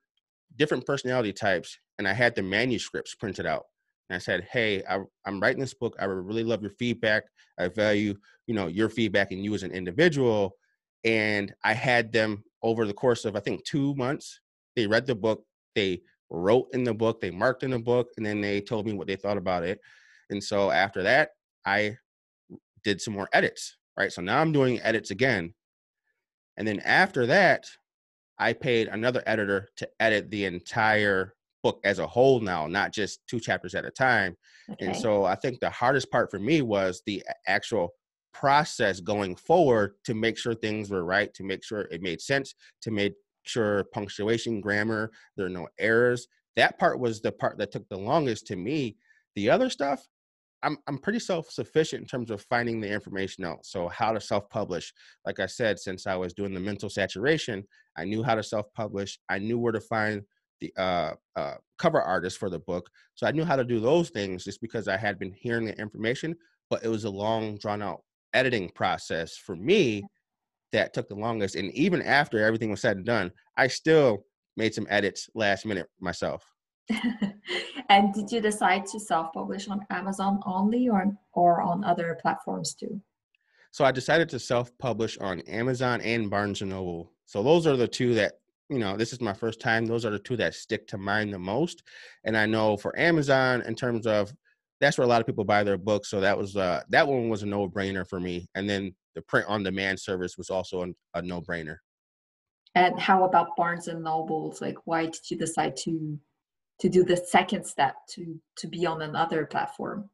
different 0.56 0.84
personality 0.84 1.32
types 1.32 1.78
and 1.98 2.08
i 2.08 2.12
had 2.12 2.34
the 2.34 2.42
manuscripts 2.42 3.14
printed 3.14 3.46
out 3.46 3.66
and 4.10 4.16
I 4.16 4.18
said, 4.18 4.46
"Hey, 4.50 4.82
I, 4.90 4.98
am 5.24 5.40
writing 5.40 5.60
this 5.60 5.72
book. 5.72 5.94
I 6.00 6.06
would 6.06 6.26
really 6.26 6.42
love 6.42 6.62
your 6.62 6.72
feedback. 6.72 7.22
I 7.58 7.68
value, 7.68 8.16
you 8.48 8.54
know, 8.54 8.66
your 8.66 8.88
feedback 8.88 9.30
and 9.30 9.44
you 9.44 9.54
as 9.54 9.62
an 9.62 9.70
individual." 9.70 10.56
And 11.04 11.54
I 11.64 11.72
had 11.72 12.12
them 12.12 12.44
over 12.62 12.86
the 12.86 12.92
course 12.92 13.24
of 13.24 13.36
I 13.36 13.40
think 13.40 13.64
two 13.64 13.94
months. 13.94 14.40
They 14.76 14.86
read 14.86 15.06
the 15.06 15.14
book. 15.14 15.44
They 15.74 16.02
wrote 16.30 16.68
in 16.72 16.84
the 16.84 16.94
book, 16.94 17.20
they 17.20 17.30
marked 17.30 17.62
in 17.62 17.70
the 17.70 17.78
book, 17.78 18.08
and 18.16 18.24
then 18.24 18.40
they 18.40 18.60
told 18.60 18.86
me 18.86 18.92
what 18.92 19.06
they 19.06 19.16
thought 19.16 19.36
about 19.36 19.64
it. 19.64 19.80
And 20.30 20.42
so 20.42 20.70
after 20.70 21.02
that, 21.02 21.30
I 21.66 21.96
did 22.84 23.00
some 23.00 23.14
more 23.14 23.28
edits, 23.32 23.76
right? 23.96 24.12
So 24.12 24.22
now 24.22 24.40
I'm 24.40 24.52
doing 24.52 24.80
edits 24.80 25.10
again. 25.10 25.54
And 26.56 26.66
then 26.66 26.80
after 26.80 27.26
that, 27.26 27.66
I 28.38 28.52
paid 28.52 28.88
another 28.88 29.22
editor 29.26 29.68
to 29.76 29.88
edit 29.98 30.30
the 30.30 30.44
entire 30.44 31.34
book 31.62 31.80
as 31.84 31.98
a 31.98 32.06
whole 32.06 32.40
now, 32.40 32.66
not 32.66 32.92
just 32.92 33.20
two 33.28 33.40
chapters 33.40 33.74
at 33.74 33.84
a 33.84 33.90
time. 33.90 34.36
Okay. 34.70 34.86
And 34.86 34.96
so 34.96 35.24
I 35.24 35.34
think 35.34 35.60
the 35.60 35.70
hardest 35.70 36.10
part 36.10 36.30
for 36.30 36.38
me 36.38 36.62
was 36.62 37.02
the 37.06 37.22
actual 37.46 37.90
process 38.32 39.00
going 39.00 39.36
forward 39.36 39.94
to 40.04 40.14
make 40.14 40.38
sure 40.38 40.54
things 40.54 40.90
were 40.90 41.04
right, 41.04 41.32
to 41.34 41.42
make 41.42 41.64
sure 41.64 41.82
it 41.90 42.02
made 42.02 42.20
sense, 42.20 42.54
to 42.82 42.90
make 42.90 43.14
sure 43.44 43.84
punctuation, 43.92 44.60
grammar, 44.60 45.10
there 45.36 45.46
are 45.46 45.50
no 45.50 45.68
errors. 45.78 46.28
That 46.56 46.78
part 46.78 47.00
was 47.00 47.20
the 47.20 47.32
part 47.32 47.58
that 47.58 47.72
took 47.72 47.88
the 47.88 47.98
longest 47.98 48.46
to 48.48 48.56
me. 48.56 48.96
The 49.34 49.50
other 49.50 49.70
stuff, 49.70 50.06
I'm 50.62 50.76
I'm 50.86 50.98
pretty 50.98 51.20
self-sufficient 51.20 52.02
in 52.02 52.06
terms 52.06 52.30
of 52.30 52.44
finding 52.50 52.80
the 52.80 52.92
information 52.92 53.44
out. 53.44 53.64
So 53.64 53.88
how 53.88 54.12
to 54.12 54.20
self-publish. 54.20 54.92
Like 55.24 55.40
I 55.40 55.46
said, 55.46 55.78
since 55.78 56.06
I 56.06 56.16
was 56.16 56.34
doing 56.34 56.52
the 56.52 56.60
mental 56.60 56.90
saturation, 56.90 57.64
I 57.96 58.04
knew 58.04 58.22
how 58.22 58.34
to 58.34 58.42
self-publish. 58.42 59.18
I 59.28 59.38
knew 59.38 59.58
where 59.58 59.72
to 59.72 59.80
find 59.80 60.22
the 60.60 60.72
uh, 60.76 61.14
uh, 61.36 61.54
cover 61.78 62.00
artist 62.02 62.38
for 62.38 62.50
the 62.50 62.58
book. 62.58 62.88
So 63.14 63.26
I 63.26 63.32
knew 63.32 63.44
how 63.44 63.56
to 63.56 63.64
do 63.64 63.80
those 63.80 64.10
things 64.10 64.44
just 64.44 64.60
because 64.60 64.88
I 64.88 64.96
had 64.96 65.18
been 65.18 65.32
hearing 65.32 65.64
the 65.64 65.78
information, 65.78 66.36
but 66.68 66.84
it 66.84 66.88
was 66.88 67.04
a 67.04 67.10
long, 67.10 67.56
drawn 67.58 67.82
out 67.82 68.02
editing 68.34 68.70
process 68.70 69.36
for 69.36 69.56
me 69.56 70.04
that 70.72 70.94
took 70.94 71.08
the 71.08 71.14
longest. 71.14 71.56
And 71.56 71.72
even 71.74 72.02
after 72.02 72.44
everything 72.44 72.70
was 72.70 72.80
said 72.80 72.96
and 72.96 73.06
done, 73.06 73.32
I 73.56 73.66
still 73.66 74.24
made 74.56 74.74
some 74.74 74.86
edits 74.90 75.28
last 75.34 75.66
minute 75.66 75.88
myself. 76.00 76.44
and 77.88 78.12
did 78.14 78.30
you 78.30 78.40
decide 78.40 78.86
to 78.86 79.00
self-publish 79.00 79.68
on 79.68 79.80
Amazon 79.90 80.40
only 80.44 80.88
or 80.88 81.06
or 81.32 81.62
on 81.62 81.84
other 81.84 82.18
platforms 82.20 82.74
too? 82.74 83.00
So 83.72 83.84
I 83.84 83.92
decided 83.92 84.28
to 84.30 84.38
self-publish 84.38 85.18
on 85.18 85.40
Amazon 85.42 86.00
and 86.00 86.28
Barnes 86.28 86.60
and 86.60 86.70
Noble. 86.70 87.12
So 87.26 87.42
those 87.42 87.66
are 87.68 87.76
the 87.76 87.86
two 87.86 88.14
that 88.14 88.39
you 88.70 88.78
know, 88.78 88.96
this 88.96 89.12
is 89.12 89.20
my 89.20 89.32
first 89.32 89.60
time. 89.60 89.84
Those 89.84 90.04
are 90.06 90.10
the 90.10 90.18
two 90.18 90.36
that 90.36 90.54
stick 90.54 90.86
to 90.88 90.98
mind 90.98 91.34
the 91.34 91.38
most. 91.38 91.82
And 92.24 92.36
I 92.36 92.46
know 92.46 92.76
for 92.76 92.96
Amazon, 92.98 93.62
in 93.62 93.74
terms 93.74 94.06
of 94.06 94.32
that's 94.80 94.96
where 94.96 95.04
a 95.04 95.08
lot 95.08 95.20
of 95.20 95.26
people 95.26 95.44
buy 95.44 95.64
their 95.64 95.76
books. 95.76 96.08
So 96.08 96.20
that 96.20 96.38
was 96.38 96.56
uh, 96.56 96.82
that 96.88 97.06
one 97.06 97.28
was 97.28 97.42
a 97.42 97.46
no 97.46 97.68
brainer 97.68 98.08
for 98.08 98.20
me. 98.20 98.48
And 98.54 98.70
then 98.70 98.94
the 99.14 99.22
print 99.22 99.46
on 99.48 99.64
demand 99.64 99.98
service 99.98 100.38
was 100.38 100.50
also 100.50 100.84
a, 100.84 101.18
a 101.18 101.22
no 101.22 101.42
brainer. 101.42 101.76
And 102.76 102.98
how 102.98 103.24
about 103.24 103.56
Barnes 103.56 103.88
and 103.88 104.04
Nobles? 104.04 104.60
Like, 104.60 104.76
why 104.84 105.06
did 105.06 105.28
you 105.28 105.36
decide 105.36 105.76
to 105.78 106.18
to 106.78 106.88
do 106.88 107.04
the 107.04 107.16
second 107.16 107.64
step 107.64 107.96
to 108.10 108.40
to 108.58 108.68
be 108.68 108.86
on 108.86 109.02
another 109.02 109.46
platform? 109.46 110.08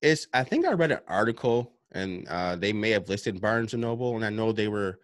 It's 0.00 0.28
I 0.32 0.44
think 0.44 0.64
I 0.64 0.72
read 0.72 0.92
an 0.92 1.00
article 1.08 1.72
and 1.92 2.28
uh, 2.28 2.54
they 2.54 2.72
may 2.72 2.90
have 2.90 3.08
listed 3.08 3.40
Barnes 3.40 3.72
and 3.72 3.82
Noble, 3.82 4.14
and 4.14 4.24
I 4.24 4.30
know 4.30 4.52
they 4.52 4.68
were 4.68 5.00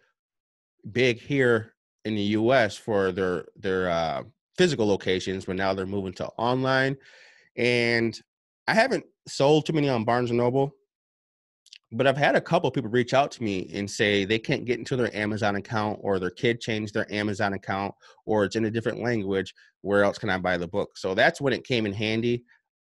big 0.92 1.18
here 1.18 1.73
in 2.04 2.14
the 2.14 2.22
U.S. 2.22 2.76
for 2.76 3.12
their 3.12 3.46
their 3.56 3.90
uh, 3.90 4.22
physical 4.56 4.86
locations, 4.86 5.44
but 5.44 5.56
now 5.56 5.74
they're 5.74 5.86
moving 5.86 6.12
to 6.14 6.26
online. 6.36 6.96
And 7.56 8.18
I 8.66 8.74
haven't 8.74 9.04
sold 9.26 9.66
too 9.66 9.72
many 9.72 9.88
on 9.88 10.04
Barnes 10.04 10.30
and 10.30 10.38
Noble, 10.38 10.74
but 11.92 12.06
I've 12.06 12.16
had 12.16 12.34
a 12.34 12.40
couple 12.40 12.70
people 12.70 12.90
reach 12.90 13.14
out 13.14 13.30
to 13.32 13.42
me 13.42 13.70
and 13.72 13.90
say 13.90 14.24
they 14.24 14.38
can't 14.38 14.64
get 14.64 14.78
into 14.78 14.96
their 14.96 15.14
Amazon 15.14 15.56
account, 15.56 15.98
or 16.02 16.18
their 16.18 16.30
kid 16.30 16.60
changed 16.60 16.94
their 16.94 17.10
Amazon 17.12 17.54
account, 17.54 17.94
or 18.26 18.44
it's 18.44 18.56
in 18.56 18.64
a 18.64 18.70
different 18.70 19.02
language. 19.02 19.54
Where 19.82 20.04
else 20.04 20.18
can 20.18 20.30
I 20.30 20.38
buy 20.38 20.56
the 20.56 20.68
book? 20.68 20.96
So 20.96 21.14
that's 21.14 21.40
when 21.40 21.52
it 21.52 21.64
came 21.64 21.86
in 21.86 21.92
handy. 21.92 22.44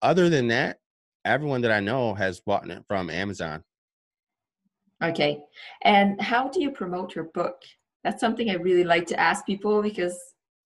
Other 0.02 0.28
than 0.28 0.48
that, 0.48 0.78
everyone 1.24 1.60
that 1.62 1.72
I 1.72 1.80
know 1.80 2.14
has 2.14 2.40
bought 2.40 2.68
it 2.68 2.82
from 2.88 3.10
Amazon. 3.10 3.62
Okay. 5.02 5.42
And 5.82 6.20
how 6.20 6.48
do 6.48 6.60
you 6.60 6.70
promote 6.70 7.14
your 7.14 7.24
book? 7.34 7.56
That's 8.04 8.20
something 8.20 8.50
I 8.50 8.54
really 8.54 8.84
like 8.84 9.06
to 9.08 9.20
ask 9.20 9.46
people 9.46 9.82
because 9.82 10.18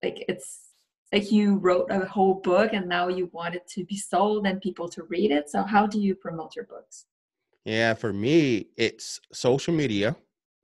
like 0.03 0.25
it's 0.29 0.67
like 1.13 1.31
you 1.31 1.57
wrote 1.57 1.91
a 1.91 2.05
whole 2.05 2.35
book 2.35 2.73
and 2.73 2.89
now 2.89 3.09
you 3.09 3.31
want 3.33 3.55
it 3.55 3.67
to 3.69 3.85
be 3.85 3.97
sold 3.97 4.47
and 4.47 4.61
people 4.61 4.89
to 4.89 5.05
read 5.05 5.31
it. 5.31 5.49
So 5.49 5.63
how 5.63 5.87
do 5.87 6.01
you 6.01 6.15
promote 6.15 6.57
your 6.57 6.65
books? 6.65 7.07
Yeah, 7.65 7.95
for 7.95 8.13
me, 8.13 8.69
it's 8.77 9.21
social 9.33 9.75
media, 9.75 10.17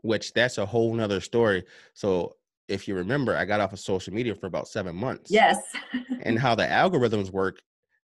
which 0.03 0.33
that's 0.33 0.59
a 0.59 0.67
whole 0.67 0.95
nother 0.95 1.21
story. 1.21 1.65
So 1.95 2.37
if 2.69 2.89
you 2.89 2.95
remember, 2.95 3.37
I 3.37 3.45
got 3.45 3.61
off 3.61 3.73
of 3.73 3.81
social 3.81 4.13
media 4.13 4.35
for 4.35 4.47
about 4.47 4.69
seven 4.69 4.97
months. 4.97 5.31
Yes. 5.31 5.59
and 6.23 6.39
how 6.39 6.55
the 6.55 6.65
algorithms 6.65 7.31
work, 7.31 7.61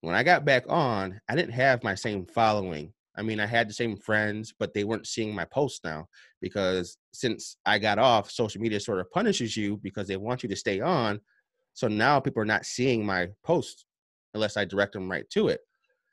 when 0.01 0.15
I 0.15 0.23
got 0.23 0.45
back 0.45 0.65
on, 0.67 1.19
I 1.29 1.35
didn't 1.35 1.53
have 1.53 1.83
my 1.83 1.95
same 1.95 2.25
following 2.25 2.93
I 3.15 3.21
mean, 3.21 3.39
I 3.39 3.45
had 3.45 3.69
the 3.69 3.73
same 3.73 3.95
friends, 3.95 4.53
but 4.57 4.73
they 4.73 4.83
weren't 4.83 5.07
seeing 5.07 5.35
my 5.35 5.45
posts 5.45 5.81
now 5.83 6.07
because 6.41 6.97
since 7.13 7.57
I 7.65 7.77
got 7.77 7.99
off, 7.99 8.31
social 8.31 8.61
media 8.61 8.79
sort 8.79 8.99
of 8.99 9.11
punishes 9.11 9.55
you 9.55 9.77
because 9.77 10.07
they 10.07 10.17
want 10.17 10.43
you 10.43 10.49
to 10.49 10.55
stay 10.55 10.79
on. 10.81 11.19
So 11.73 11.87
now 11.87 12.19
people 12.19 12.41
are 12.41 12.45
not 12.45 12.65
seeing 12.65 13.05
my 13.05 13.29
posts 13.43 13.85
unless 14.33 14.57
I 14.57 14.65
direct 14.65 14.93
them 14.93 15.09
right 15.09 15.29
to 15.31 15.47
it. 15.47 15.61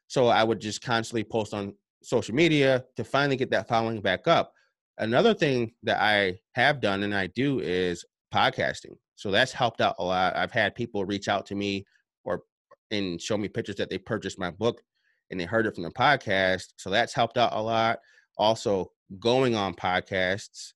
So 0.09 0.29
I 0.29 0.45
would 0.45 0.61
just 0.61 0.83
constantly 0.83 1.25
post 1.25 1.55
on 1.55 1.75
social 2.03 2.35
media 2.35 2.85
to 2.97 3.05
finally 3.05 3.37
get 3.37 3.51
that 3.51 3.69
following 3.69 4.01
back 4.01 4.27
up. 4.27 4.53
Another 4.99 5.33
thing 5.33 5.73
that 5.83 6.01
I 6.03 6.39
have 6.55 6.81
done 6.81 7.03
and 7.03 7.15
I 7.15 7.29
do 7.29 7.61
is 7.61 8.05
podcasting. 8.35 8.97
So 9.17 9.31
that's 9.31 9.53
helped 9.53 9.81
out 9.81 9.97
a 9.99 10.05
lot. 10.05 10.37
I've 10.37 10.53
had 10.53 10.75
people 10.75 11.05
reach 11.05 11.29
out 11.29 11.47
to 11.47 11.55
me 11.55 11.85
or 12.25 12.43
and 12.91 13.21
show 13.21 13.39
me 13.39 13.49
pictures 13.49 13.77
that 13.77 13.89
they 13.89 13.99
purchased 13.99 14.39
my 14.39 14.51
book 14.51 14.83
and 15.31 15.41
they 15.41 15.45
heard 15.45 15.67
it 15.67 15.75
from 15.75 15.85
the 15.85 15.91
podcast. 15.91 16.73
So 16.77 16.91
that's 16.91 17.15
helped 17.15 17.39
out 17.39 17.53
a 17.55 17.63
lot. 17.63 17.99
Also, 18.37 18.91
going 19.19 19.55
on 19.55 19.75
podcasts. 19.75 20.73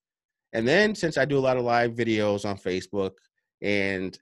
And 0.53 0.67
then 0.67 0.95
since 0.95 1.19
I 1.19 1.25
do 1.25 1.39
a 1.39 1.41
lot 1.41 1.57
of 1.57 1.65
live 1.65 1.93
videos 1.93 2.45
on 2.45 2.57
Facebook 2.57 3.13
and 3.63 4.19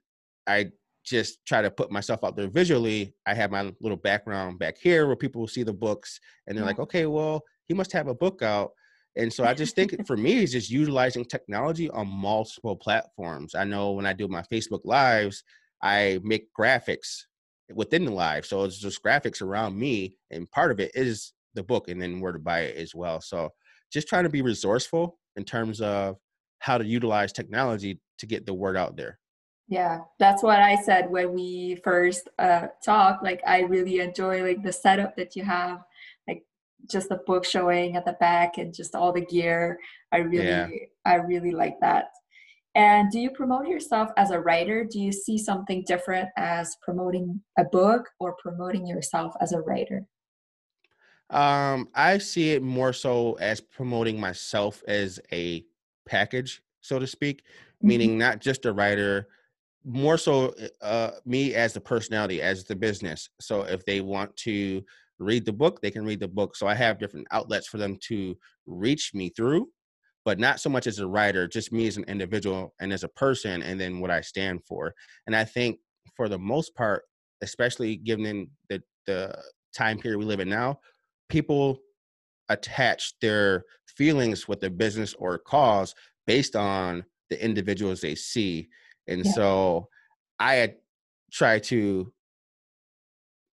I 0.47 0.71
just 1.05 1.45
try 1.45 1.61
to 1.61 1.69
put 1.69 1.91
myself 1.91 2.23
out 2.23 2.35
there 2.35 2.47
visually, 2.47 3.13
I 3.25 3.33
have 3.33 3.51
my 3.51 3.73
little 3.81 3.97
background 3.97 4.59
back 4.59 4.77
here 4.77 5.07
where 5.07 5.15
people 5.15 5.41
will 5.41 5.47
see 5.47 5.63
the 5.63 5.73
books 5.73 6.19
and 6.47 6.57
they're 6.57 6.63
yeah. 6.63 6.67
like, 6.69 6.79
okay, 6.79 7.05
well, 7.05 7.43
he 7.67 7.73
must 7.73 7.91
have 7.91 8.07
a 8.07 8.15
book 8.15 8.41
out. 8.41 8.71
And 9.15 9.31
so 9.31 9.43
I 9.43 9.53
just 9.53 9.75
think 9.75 9.95
for 10.07 10.17
me, 10.17 10.39
it's 10.43 10.53
just 10.53 10.71
utilizing 10.71 11.25
technology 11.25 11.89
on 11.89 12.07
multiple 12.07 12.75
platforms. 12.75 13.53
I 13.53 13.63
know 13.63 13.91
when 13.91 14.05
I 14.05 14.13
do 14.13 14.27
my 14.27 14.41
Facebook 14.43 14.81
lives, 14.85 15.43
I 15.83 16.19
make 16.23 16.47
graphics 16.57 17.23
within 17.75 18.05
the 18.05 18.11
live. 18.11 18.45
So 18.45 18.63
it's 18.63 18.79
just 18.79 19.03
graphics 19.03 19.41
around 19.41 19.77
me, 19.77 20.17
and 20.31 20.49
part 20.51 20.71
of 20.71 20.79
it 20.79 20.91
is 20.93 21.33
the 21.53 21.63
book, 21.63 21.87
and 21.89 22.01
then 22.01 22.19
where 22.19 22.31
to 22.31 22.39
buy 22.39 22.61
it 22.61 22.77
as 22.77 22.95
well. 22.95 23.21
So 23.21 23.49
just 23.91 24.07
trying 24.07 24.23
to 24.23 24.29
be 24.29 24.41
resourceful 24.41 25.17
in 25.35 25.43
terms 25.43 25.81
of 25.81 26.17
how 26.59 26.77
to 26.77 26.85
utilize 26.85 27.31
technology 27.33 27.99
to 28.19 28.25
get 28.25 28.45
the 28.45 28.53
word 28.53 28.77
out 28.77 28.95
there. 28.95 29.19
Yeah, 29.67 29.99
that's 30.19 30.43
what 30.43 30.59
I 30.59 30.75
said 30.83 31.09
when 31.09 31.33
we 31.33 31.79
first 31.83 32.29
uh, 32.37 32.67
talked. 32.83 33.23
Like, 33.23 33.41
I 33.47 33.61
really 33.61 33.99
enjoy 33.99 34.43
like 34.43 34.61
the 34.61 34.73
setup 34.73 35.15
that 35.15 35.35
you 35.35 35.43
have, 35.43 35.79
like 36.27 36.43
just 36.89 37.09
the 37.09 37.21
book 37.25 37.45
showing 37.45 37.95
at 37.95 38.05
the 38.05 38.13
back 38.13 38.57
and 38.57 38.73
just 38.73 38.93
all 38.93 39.13
the 39.13 39.25
gear. 39.25 39.79
I 40.11 40.17
really, 40.17 40.45
yeah. 40.45 40.67
I 41.05 41.15
really 41.15 41.51
like 41.51 41.79
that. 41.81 42.11
And 42.75 43.11
do 43.11 43.19
you 43.19 43.29
promote 43.29 43.67
yourself 43.67 44.09
as 44.17 44.31
a 44.31 44.39
writer? 44.39 44.83
Do 44.83 44.99
you 44.99 45.11
see 45.11 45.37
something 45.37 45.83
different 45.85 46.29
as 46.37 46.75
promoting 46.81 47.39
a 47.57 47.63
book 47.63 48.09
or 48.19 48.35
promoting 48.41 48.87
yourself 48.87 49.33
as 49.41 49.51
a 49.51 49.61
writer? 49.61 50.05
Um, 51.29 51.89
I 51.93 52.17
see 52.17 52.51
it 52.51 52.63
more 52.63 52.93
so 52.93 53.33
as 53.33 53.61
promoting 53.61 54.19
myself 54.19 54.83
as 54.87 55.19
a 55.31 55.65
package, 56.07 56.61
so 56.81 56.99
to 56.99 57.07
speak, 57.07 57.43
mm-hmm. 57.43 57.87
meaning 57.87 58.17
not 58.17 58.39
just 58.39 58.65
a 58.65 58.73
writer, 58.73 59.27
more 59.85 60.17
so 60.17 60.53
uh, 60.81 61.11
me 61.25 61.53
as 61.53 61.73
the 61.73 61.81
personality, 61.81 62.41
as 62.41 62.63
the 62.63 62.75
business. 62.75 63.29
So 63.39 63.63
if 63.63 63.85
they 63.85 64.01
want 64.01 64.35
to 64.37 64.83
read 65.19 65.45
the 65.45 65.53
book, 65.53 65.81
they 65.81 65.91
can 65.91 66.05
read 66.05 66.19
the 66.19 66.27
book. 66.27 66.55
So 66.55 66.67
I 66.67 66.73
have 66.73 66.99
different 66.99 67.27
outlets 67.31 67.67
for 67.67 67.77
them 67.77 67.97
to 68.07 68.37
reach 68.65 69.13
me 69.13 69.29
through 69.29 69.67
but 70.25 70.39
not 70.39 70.59
so 70.59 70.69
much 70.69 70.87
as 70.87 70.99
a 70.99 71.07
writer, 71.07 71.47
just 71.47 71.71
me 71.71 71.87
as 71.87 71.97
an 71.97 72.05
individual 72.05 72.73
and 72.79 72.93
as 72.93 73.03
a 73.03 73.09
person, 73.09 73.61
and 73.61 73.79
then 73.79 73.99
what 73.99 74.11
I 74.11 74.21
stand 74.21 74.63
for. 74.65 74.93
And 75.27 75.35
I 75.35 75.43
think 75.43 75.79
for 76.15 76.29
the 76.29 76.39
most 76.39 76.75
part, 76.75 77.03
especially 77.41 77.97
given 77.97 78.49
the 78.69 78.81
the 79.05 79.37
time 79.75 79.97
period 79.97 80.17
we 80.17 80.25
live 80.25 80.39
in 80.39 80.49
now, 80.49 80.79
people 81.29 81.79
attach 82.49 83.13
their 83.21 83.63
feelings 83.87 84.47
with 84.47 84.59
the 84.59 84.69
business 84.69 85.13
or 85.15 85.37
cause 85.37 85.93
based 86.27 86.55
on 86.55 87.03
the 87.29 87.43
individuals 87.43 88.01
they 88.01 88.15
see. 88.15 88.69
And 89.07 89.25
yeah. 89.25 89.31
so 89.31 89.87
I 90.39 90.75
try 91.31 91.59
to, 91.59 92.13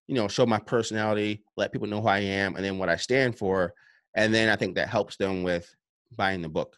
you 0.06 0.14
know, 0.14 0.28
show 0.28 0.46
my 0.46 0.58
personality, 0.58 1.42
let 1.56 1.72
people 1.72 1.88
know 1.88 2.00
who 2.00 2.08
I 2.08 2.20
am, 2.20 2.56
and 2.56 2.64
then 2.64 2.78
what 2.78 2.88
I 2.88 2.96
stand 2.96 3.38
for. 3.38 3.72
And 4.14 4.34
then 4.34 4.48
I 4.48 4.56
think 4.56 4.74
that 4.74 4.88
helps 4.88 5.16
them 5.16 5.42
with 5.42 5.72
buying 6.16 6.42
the 6.42 6.48
book. 6.48 6.76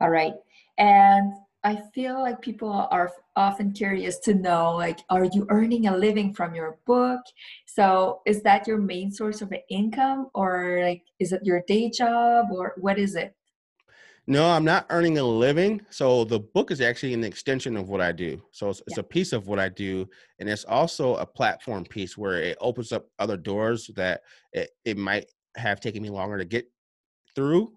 All 0.00 0.10
right. 0.10 0.34
And 0.78 1.32
I 1.64 1.80
feel 1.94 2.20
like 2.20 2.42
people 2.42 2.88
are 2.90 3.10
often 3.36 3.72
curious 3.72 4.18
to 4.20 4.34
know 4.34 4.76
like 4.76 5.00
are 5.08 5.24
you 5.24 5.46
earning 5.48 5.86
a 5.86 5.96
living 5.96 6.34
from 6.34 6.54
your 6.54 6.78
book? 6.86 7.22
So 7.66 8.20
is 8.26 8.42
that 8.42 8.66
your 8.66 8.78
main 8.78 9.10
source 9.10 9.40
of 9.40 9.52
income 9.70 10.28
or 10.34 10.80
like 10.82 11.02
is 11.18 11.32
it 11.32 11.40
your 11.42 11.62
day 11.66 11.90
job 11.90 12.46
or 12.52 12.74
what 12.76 12.98
is 12.98 13.14
it? 13.14 13.34
No, 14.26 14.46
I'm 14.50 14.64
not 14.64 14.86
earning 14.88 15.18
a 15.18 15.24
living. 15.24 15.82
So 15.90 16.24
the 16.24 16.40
book 16.40 16.70
is 16.70 16.80
actually 16.80 17.12
an 17.12 17.24
extension 17.24 17.76
of 17.76 17.90
what 17.90 18.00
I 18.00 18.10
do. 18.10 18.42
So 18.52 18.70
it's, 18.70 18.80
it's 18.86 18.96
yeah. 18.96 19.00
a 19.00 19.04
piece 19.04 19.32
of 19.34 19.48
what 19.48 19.58
I 19.58 19.68
do. 19.68 20.08
And 20.38 20.48
it's 20.48 20.64
also 20.64 21.16
a 21.16 21.26
platform 21.26 21.84
piece 21.84 22.16
where 22.16 22.40
it 22.40 22.56
opens 22.60 22.90
up 22.90 23.06
other 23.18 23.36
doors 23.36 23.90
that 23.96 24.22
it, 24.52 24.70
it 24.84 24.96
might 24.96 25.26
have 25.56 25.80
taken 25.80 26.02
me 26.02 26.08
longer 26.08 26.38
to 26.38 26.44
get 26.44 26.66
through. 27.34 27.72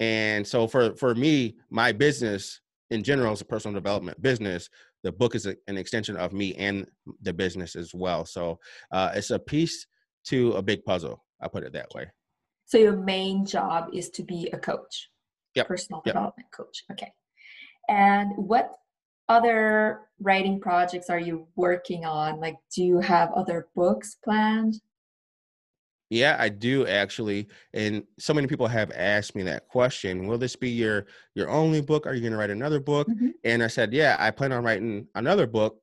And 0.00 0.46
so 0.46 0.66
for, 0.66 0.94
for 0.96 1.14
me, 1.14 1.56
my 1.70 1.92
business 1.92 2.60
in 2.90 3.02
general 3.02 3.32
is 3.32 3.40
a 3.40 3.44
personal 3.44 3.74
development 3.74 4.20
business. 4.22 4.68
The 5.02 5.12
book 5.12 5.34
is 5.34 5.46
a, 5.46 5.56
an 5.66 5.76
extension 5.76 6.16
of 6.16 6.32
me 6.32 6.54
and 6.54 6.86
the 7.22 7.32
business 7.32 7.76
as 7.76 7.94
well. 7.94 8.24
So 8.24 8.58
uh, 8.92 9.12
it's 9.14 9.30
a 9.30 9.38
piece 9.38 9.86
to 10.26 10.52
a 10.52 10.62
big 10.62 10.84
puzzle. 10.84 11.24
I 11.40 11.48
put 11.48 11.64
it 11.64 11.72
that 11.72 11.92
way. 11.94 12.06
So 12.66 12.78
your 12.78 12.96
main 12.96 13.46
job 13.46 13.90
is 13.92 14.10
to 14.10 14.22
be 14.22 14.50
a 14.52 14.58
coach, 14.58 15.08
yep. 15.54 15.68
personal 15.68 16.02
yep. 16.04 16.14
development 16.14 16.48
coach. 16.52 16.84
Okay. 16.92 17.12
And 17.88 18.32
what 18.36 18.72
other 19.28 20.00
writing 20.20 20.60
projects 20.60 21.10
are 21.10 21.18
you 21.18 21.46
working 21.56 22.04
on? 22.04 22.40
Like, 22.40 22.56
do 22.74 22.84
you 22.84 23.00
have 23.00 23.32
other 23.32 23.68
books 23.74 24.16
planned? 24.22 24.80
Yeah, 26.10 26.36
I 26.38 26.48
do 26.48 26.86
actually. 26.86 27.48
And 27.74 28.04
so 28.18 28.32
many 28.32 28.46
people 28.46 28.66
have 28.66 28.90
asked 28.92 29.34
me 29.34 29.42
that 29.44 29.68
question. 29.68 30.26
Will 30.26 30.38
this 30.38 30.56
be 30.56 30.70
your 30.70 31.06
your 31.34 31.50
only 31.50 31.82
book? 31.82 32.06
Are 32.06 32.14
you 32.14 32.20
going 32.20 32.32
to 32.32 32.38
write 32.38 32.50
another 32.50 32.80
book? 32.80 33.08
Mm-hmm. 33.08 33.28
And 33.44 33.62
I 33.62 33.66
said, 33.66 33.92
yeah, 33.92 34.16
I 34.18 34.30
plan 34.30 34.52
on 34.52 34.64
writing 34.64 35.06
another 35.14 35.46
book. 35.46 35.78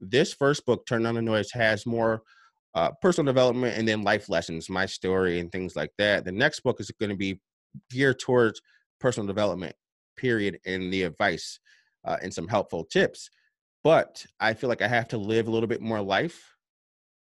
This 0.00 0.32
first 0.32 0.66
book, 0.66 0.86
Turn 0.86 1.06
on 1.06 1.14
the 1.14 1.22
Noise, 1.22 1.50
has 1.52 1.86
more 1.86 2.22
uh, 2.74 2.90
personal 3.02 3.32
development 3.32 3.76
and 3.76 3.88
then 3.88 4.02
life 4.02 4.28
lessons, 4.28 4.68
my 4.68 4.86
story 4.86 5.40
and 5.40 5.50
things 5.50 5.76
like 5.76 5.92
that. 5.98 6.24
The 6.24 6.32
next 6.32 6.60
book 6.60 6.80
is 6.80 6.90
going 7.00 7.10
to 7.10 7.16
be 7.16 7.40
geared 7.90 8.18
towards 8.18 8.60
personal 9.00 9.26
development, 9.26 9.74
period, 10.16 10.58
and 10.66 10.92
the 10.92 11.04
advice 11.04 11.58
uh, 12.04 12.16
and 12.22 12.32
some 12.32 12.48
helpful 12.48 12.84
tips. 12.84 13.30
But 13.82 14.24
I 14.38 14.54
feel 14.54 14.68
like 14.68 14.82
I 14.82 14.88
have 14.88 15.08
to 15.08 15.18
live 15.18 15.48
a 15.48 15.50
little 15.50 15.66
bit 15.66 15.80
more 15.80 16.02
life 16.02 16.54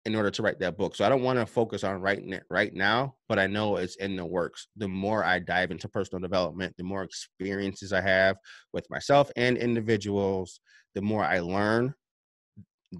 in 0.05 0.15
order 0.15 0.31
to 0.31 0.41
write 0.41 0.59
that 0.59 0.77
book. 0.77 0.95
So 0.95 1.05
I 1.05 1.09
don't 1.09 1.21
want 1.21 1.37
to 1.37 1.45
focus 1.45 1.83
on 1.83 2.01
writing 2.01 2.33
it 2.33 2.43
right 2.49 2.73
now, 2.73 3.15
but 3.29 3.37
I 3.37 3.45
know 3.47 3.77
it's 3.77 3.97
in 3.97 4.15
the 4.15 4.25
works. 4.25 4.67
The 4.75 4.87
more 4.87 5.23
I 5.23 5.39
dive 5.39 5.69
into 5.69 5.87
personal 5.87 6.21
development, 6.21 6.75
the 6.77 6.83
more 6.83 7.03
experiences 7.03 7.93
I 7.93 8.01
have 8.01 8.37
with 8.73 8.89
myself 8.89 9.29
and 9.35 9.57
individuals, 9.57 10.59
the 10.95 11.01
more 11.01 11.23
I 11.23 11.39
learn. 11.39 11.93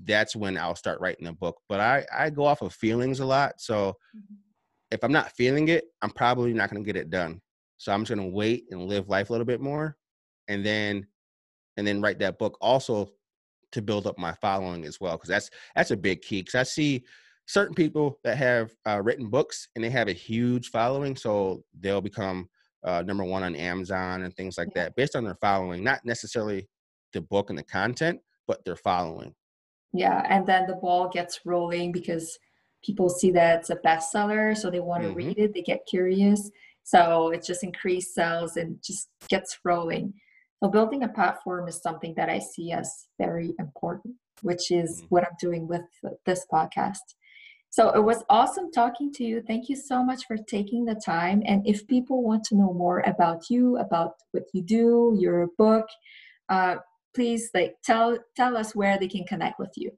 That's 0.06 0.36
when 0.36 0.58
I'll 0.58 0.76
start 0.76 1.02
writing 1.02 1.28
a 1.28 1.34
book. 1.34 1.60
But 1.68 1.80
I, 1.80 2.06
I 2.16 2.30
go 2.30 2.46
off 2.46 2.62
of 2.62 2.74
feelings 2.74 3.20
a 3.20 3.26
lot. 3.26 3.54
So 3.58 3.96
mm-hmm. 4.16 4.36
if 4.92 5.04
I'm 5.04 5.12
not 5.12 5.32
feeling 5.32 5.70
it, 5.70 5.86
I'm 6.02 6.12
probably 6.12 6.54
not 6.54 6.70
going 6.70 6.84
to 6.84 6.86
get 6.86 7.02
it 7.02 7.10
done. 7.10 7.42
So 7.78 7.92
I'm 7.92 8.02
just 8.02 8.16
going 8.16 8.30
to 8.30 8.36
wait 8.36 8.66
and 8.70 8.88
live 8.88 9.10
life 9.10 9.30
a 9.30 9.34
little 9.34 9.46
bit 9.46 9.60
more 9.60 9.98
and 10.48 10.64
then 10.64 11.08
and 11.78 11.88
then 11.88 12.02
write 12.02 12.20
that 12.20 12.38
book 12.38 12.58
also 12.62 13.10
to 13.72 13.82
build 13.82 14.08
up 14.08 14.18
my 14.18 14.34
following 14.42 14.86
as 14.86 15.00
well 15.00 15.14
because 15.14 15.30
that's 15.30 15.50
that's 15.76 15.92
a 15.92 15.98
big 15.98 16.22
key 16.22 16.42
because 16.42 16.56
i 16.56 16.64
see 16.64 17.04
certain 17.46 17.74
people 17.74 18.18
that 18.24 18.38
have 18.38 18.72
uh, 18.86 19.02
written 19.02 19.28
books 19.28 19.68
and 19.76 19.84
they 19.84 19.90
have 19.90 20.08
a 20.08 20.14
huge 20.14 20.70
following 20.70 21.16
so 21.16 21.64
they'll 21.80 22.02
become 22.02 22.48
uh, 22.84 23.02
number 23.06 23.24
one 23.24 23.44
on 23.44 23.56
amazon 23.56 24.24
and 24.24 24.36
things 24.36 24.58
like 24.58 24.70
yeah. 24.76 24.84
that 24.84 24.96
based 24.96 25.16
on 25.16 25.24
their 25.24 25.38
following 25.42 25.84
not 25.84 26.00
necessarily 26.06 26.68
the 27.14 27.22
book 27.22 27.50
and 27.50 27.58
the 27.58 27.64
content 27.64 28.20
but 28.48 28.64
their 28.66 28.76
following 28.76 29.34
yeah 29.94 30.26
and 30.30 30.46
then 30.46 30.66
the 30.68 30.76
ball 30.76 31.10
gets 31.10 31.42
rolling 31.46 31.92
because 31.92 32.38
people 32.84 33.10
see 33.10 33.32
that 33.32 33.60
it's 33.60 33.70
a 33.70 33.76
bestseller 33.78 34.58
so 34.58 34.70
they 34.70 34.80
want 34.80 35.04
to 35.04 35.10
mm-hmm. 35.10 35.18
read 35.18 35.38
it 35.38 35.54
they 35.54 35.62
get 35.62 35.86
curious 35.88 36.50
so 36.84 37.30
it 37.30 37.44
just 37.44 37.64
increased 37.64 38.16
sales 38.16 38.58
and 38.58 38.82
just 38.82 39.10
gets 39.30 39.60
rolling 39.64 40.14
so 40.62 40.70
building 40.70 41.04
a 41.04 41.08
platform 41.08 41.68
is 41.68 41.82
something 41.82 42.14
that 42.16 42.30
I 42.30 42.40
see 42.40 42.72
as 42.72 43.08
very 43.18 43.54
important, 43.58 44.16
which 44.44 44.72
is 44.72 44.98
mm-hmm. 44.98 45.08
what 45.08 45.24
I'm 45.24 45.36
doing 45.40 45.68
with 45.68 45.82
this 46.26 46.46
podcast. 46.54 47.16
So 47.72 47.90
it 47.92 48.04
was 48.04 48.24
awesome 48.30 48.70
talking 48.72 49.14
to 49.14 49.24
you. 49.24 49.42
Thank 49.42 49.70
you 49.70 49.76
so 49.76 50.04
much 50.04 50.28
for 50.28 50.38
taking 50.38 50.86
the 50.86 51.02
time. 51.04 51.42
And 51.46 51.66
if 51.66 51.88
people 51.88 52.22
want 52.22 52.44
to 52.46 52.56
know 52.56 52.74
more 52.74 53.00
about 53.08 53.50
you, 53.50 53.78
about 53.78 54.16
what 54.32 54.44
you 54.54 54.62
do, 54.62 55.18
your 55.18 55.48
book, 55.58 55.88
uh, 56.50 56.76
please 57.16 57.50
like 57.54 57.76
tell 57.84 58.18
tell 58.36 58.58
us 58.58 58.76
where 58.76 59.00
they 59.00 59.08
can 59.08 59.24
connect 59.24 59.58
with 59.58 59.72
you. 59.76 59.92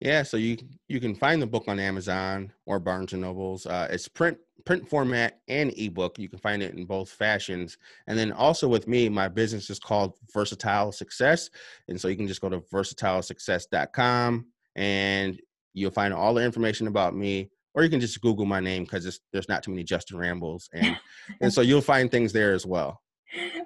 Yeah, 0.00 0.22
so 0.22 0.36
you 0.36 0.56
you 0.86 1.00
can 1.00 1.14
find 1.14 1.42
the 1.42 1.46
book 1.46 1.64
on 1.66 1.80
Amazon 1.80 2.52
or 2.66 2.78
Barnes 2.78 3.12
and 3.12 3.22
Nobles. 3.22 3.66
Uh, 3.66 3.88
it's 3.90 4.06
print 4.06 4.38
print 4.64 4.88
format 4.88 5.40
and 5.48 5.72
ebook. 5.76 6.18
You 6.18 6.28
can 6.28 6.38
find 6.38 6.62
it 6.62 6.74
in 6.74 6.84
both 6.84 7.10
fashions. 7.10 7.78
And 8.06 8.16
then 8.16 8.32
also 8.32 8.68
with 8.68 8.86
me, 8.86 9.08
my 9.08 9.28
business 9.28 9.70
is 9.70 9.78
called 9.78 10.14
Versatile 10.32 10.92
Success, 10.92 11.50
and 11.88 12.00
so 12.00 12.06
you 12.08 12.16
can 12.16 12.28
just 12.28 12.40
go 12.40 12.48
to 12.48 12.60
versatilesuccess.com 12.60 14.46
and 14.76 15.40
you'll 15.74 15.90
find 15.90 16.14
all 16.14 16.34
the 16.34 16.44
information 16.44 16.86
about 16.86 17.16
me. 17.16 17.50
Or 17.74 17.82
you 17.82 17.90
can 17.90 18.00
just 18.00 18.20
Google 18.20 18.46
my 18.46 18.60
name 18.60 18.84
because 18.84 19.20
there's 19.32 19.48
not 19.48 19.62
too 19.62 19.70
many 19.70 19.84
Justin 19.84 20.18
Rambos, 20.18 20.68
and 20.72 20.96
and 21.40 21.52
so 21.52 21.60
you'll 21.60 21.80
find 21.80 22.10
things 22.10 22.32
there 22.32 22.52
as 22.52 22.64
well 22.64 23.00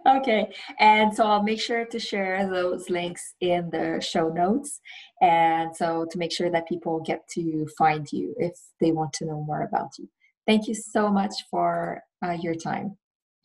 okay 0.06 0.52
and 0.80 1.14
so 1.14 1.24
i'll 1.24 1.42
make 1.42 1.60
sure 1.60 1.84
to 1.84 1.98
share 1.98 2.48
those 2.48 2.90
links 2.90 3.34
in 3.40 3.70
the 3.70 4.00
show 4.00 4.28
notes. 4.28 4.80
And 5.20 5.74
so 5.74 6.06
to 6.10 6.18
make 6.18 6.32
sure 6.32 6.50
that 6.50 6.68
people 6.68 7.00
get 7.00 7.28
to 7.34 7.66
find 7.78 8.10
you 8.12 8.34
if 8.38 8.52
they 8.80 8.92
want 8.92 9.12
to 9.14 9.26
know 9.26 9.42
more 9.44 9.62
about 9.62 9.90
you. 9.98 10.08
Thank 10.46 10.66
you 10.68 10.74
so 10.74 11.08
much 11.08 11.34
for 11.50 12.02
uh, 12.24 12.36
your 12.40 12.54
time. 12.54 12.96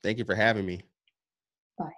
Thank 0.03 0.17
you 0.17 0.25
for 0.25 0.35
having 0.35 0.65
me. 0.65 0.81
Bye. 1.77 1.91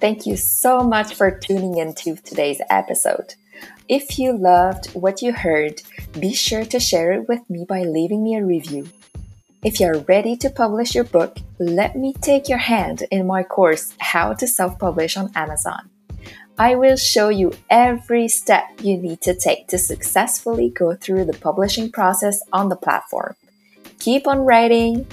Thank 0.00 0.26
you 0.26 0.36
so 0.36 0.80
much 0.80 1.14
for 1.14 1.30
tuning 1.30 1.78
into 1.78 2.16
today's 2.16 2.60
episode. 2.70 3.34
If 3.88 4.18
you 4.18 4.36
loved 4.36 4.92
what 4.94 5.20
you 5.20 5.32
heard 5.32 5.82
be 6.18 6.34
sure 6.34 6.64
to 6.64 6.80
share 6.80 7.12
it 7.12 7.28
with 7.28 7.48
me 7.48 7.64
by 7.68 7.82
leaving 7.82 8.24
me 8.24 8.36
a 8.36 8.44
review. 8.44 8.88
If 9.62 9.78
you're 9.78 10.00
ready 10.00 10.36
to 10.38 10.50
publish 10.50 10.94
your 10.94 11.04
book, 11.04 11.36
let 11.58 11.94
me 11.94 12.14
take 12.14 12.48
your 12.48 12.58
hand 12.58 13.04
in 13.10 13.26
my 13.26 13.42
course, 13.42 13.94
How 13.98 14.32
to 14.32 14.46
Self 14.46 14.78
Publish 14.78 15.16
on 15.16 15.30
Amazon. 15.34 15.90
I 16.58 16.74
will 16.74 16.96
show 16.96 17.28
you 17.28 17.52
every 17.68 18.28
step 18.28 18.64
you 18.82 18.96
need 18.96 19.20
to 19.22 19.34
take 19.34 19.68
to 19.68 19.78
successfully 19.78 20.70
go 20.70 20.94
through 20.94 21.26
the 21.26 21.38
publishing 21.38 21.92
process 21.92 22.42
on 22.52 22.68
the 22.68 22.76
platform. 22.76 23.36
Keep 23.98 24.26
on 24.26 24.40
writing, 24.40 25.06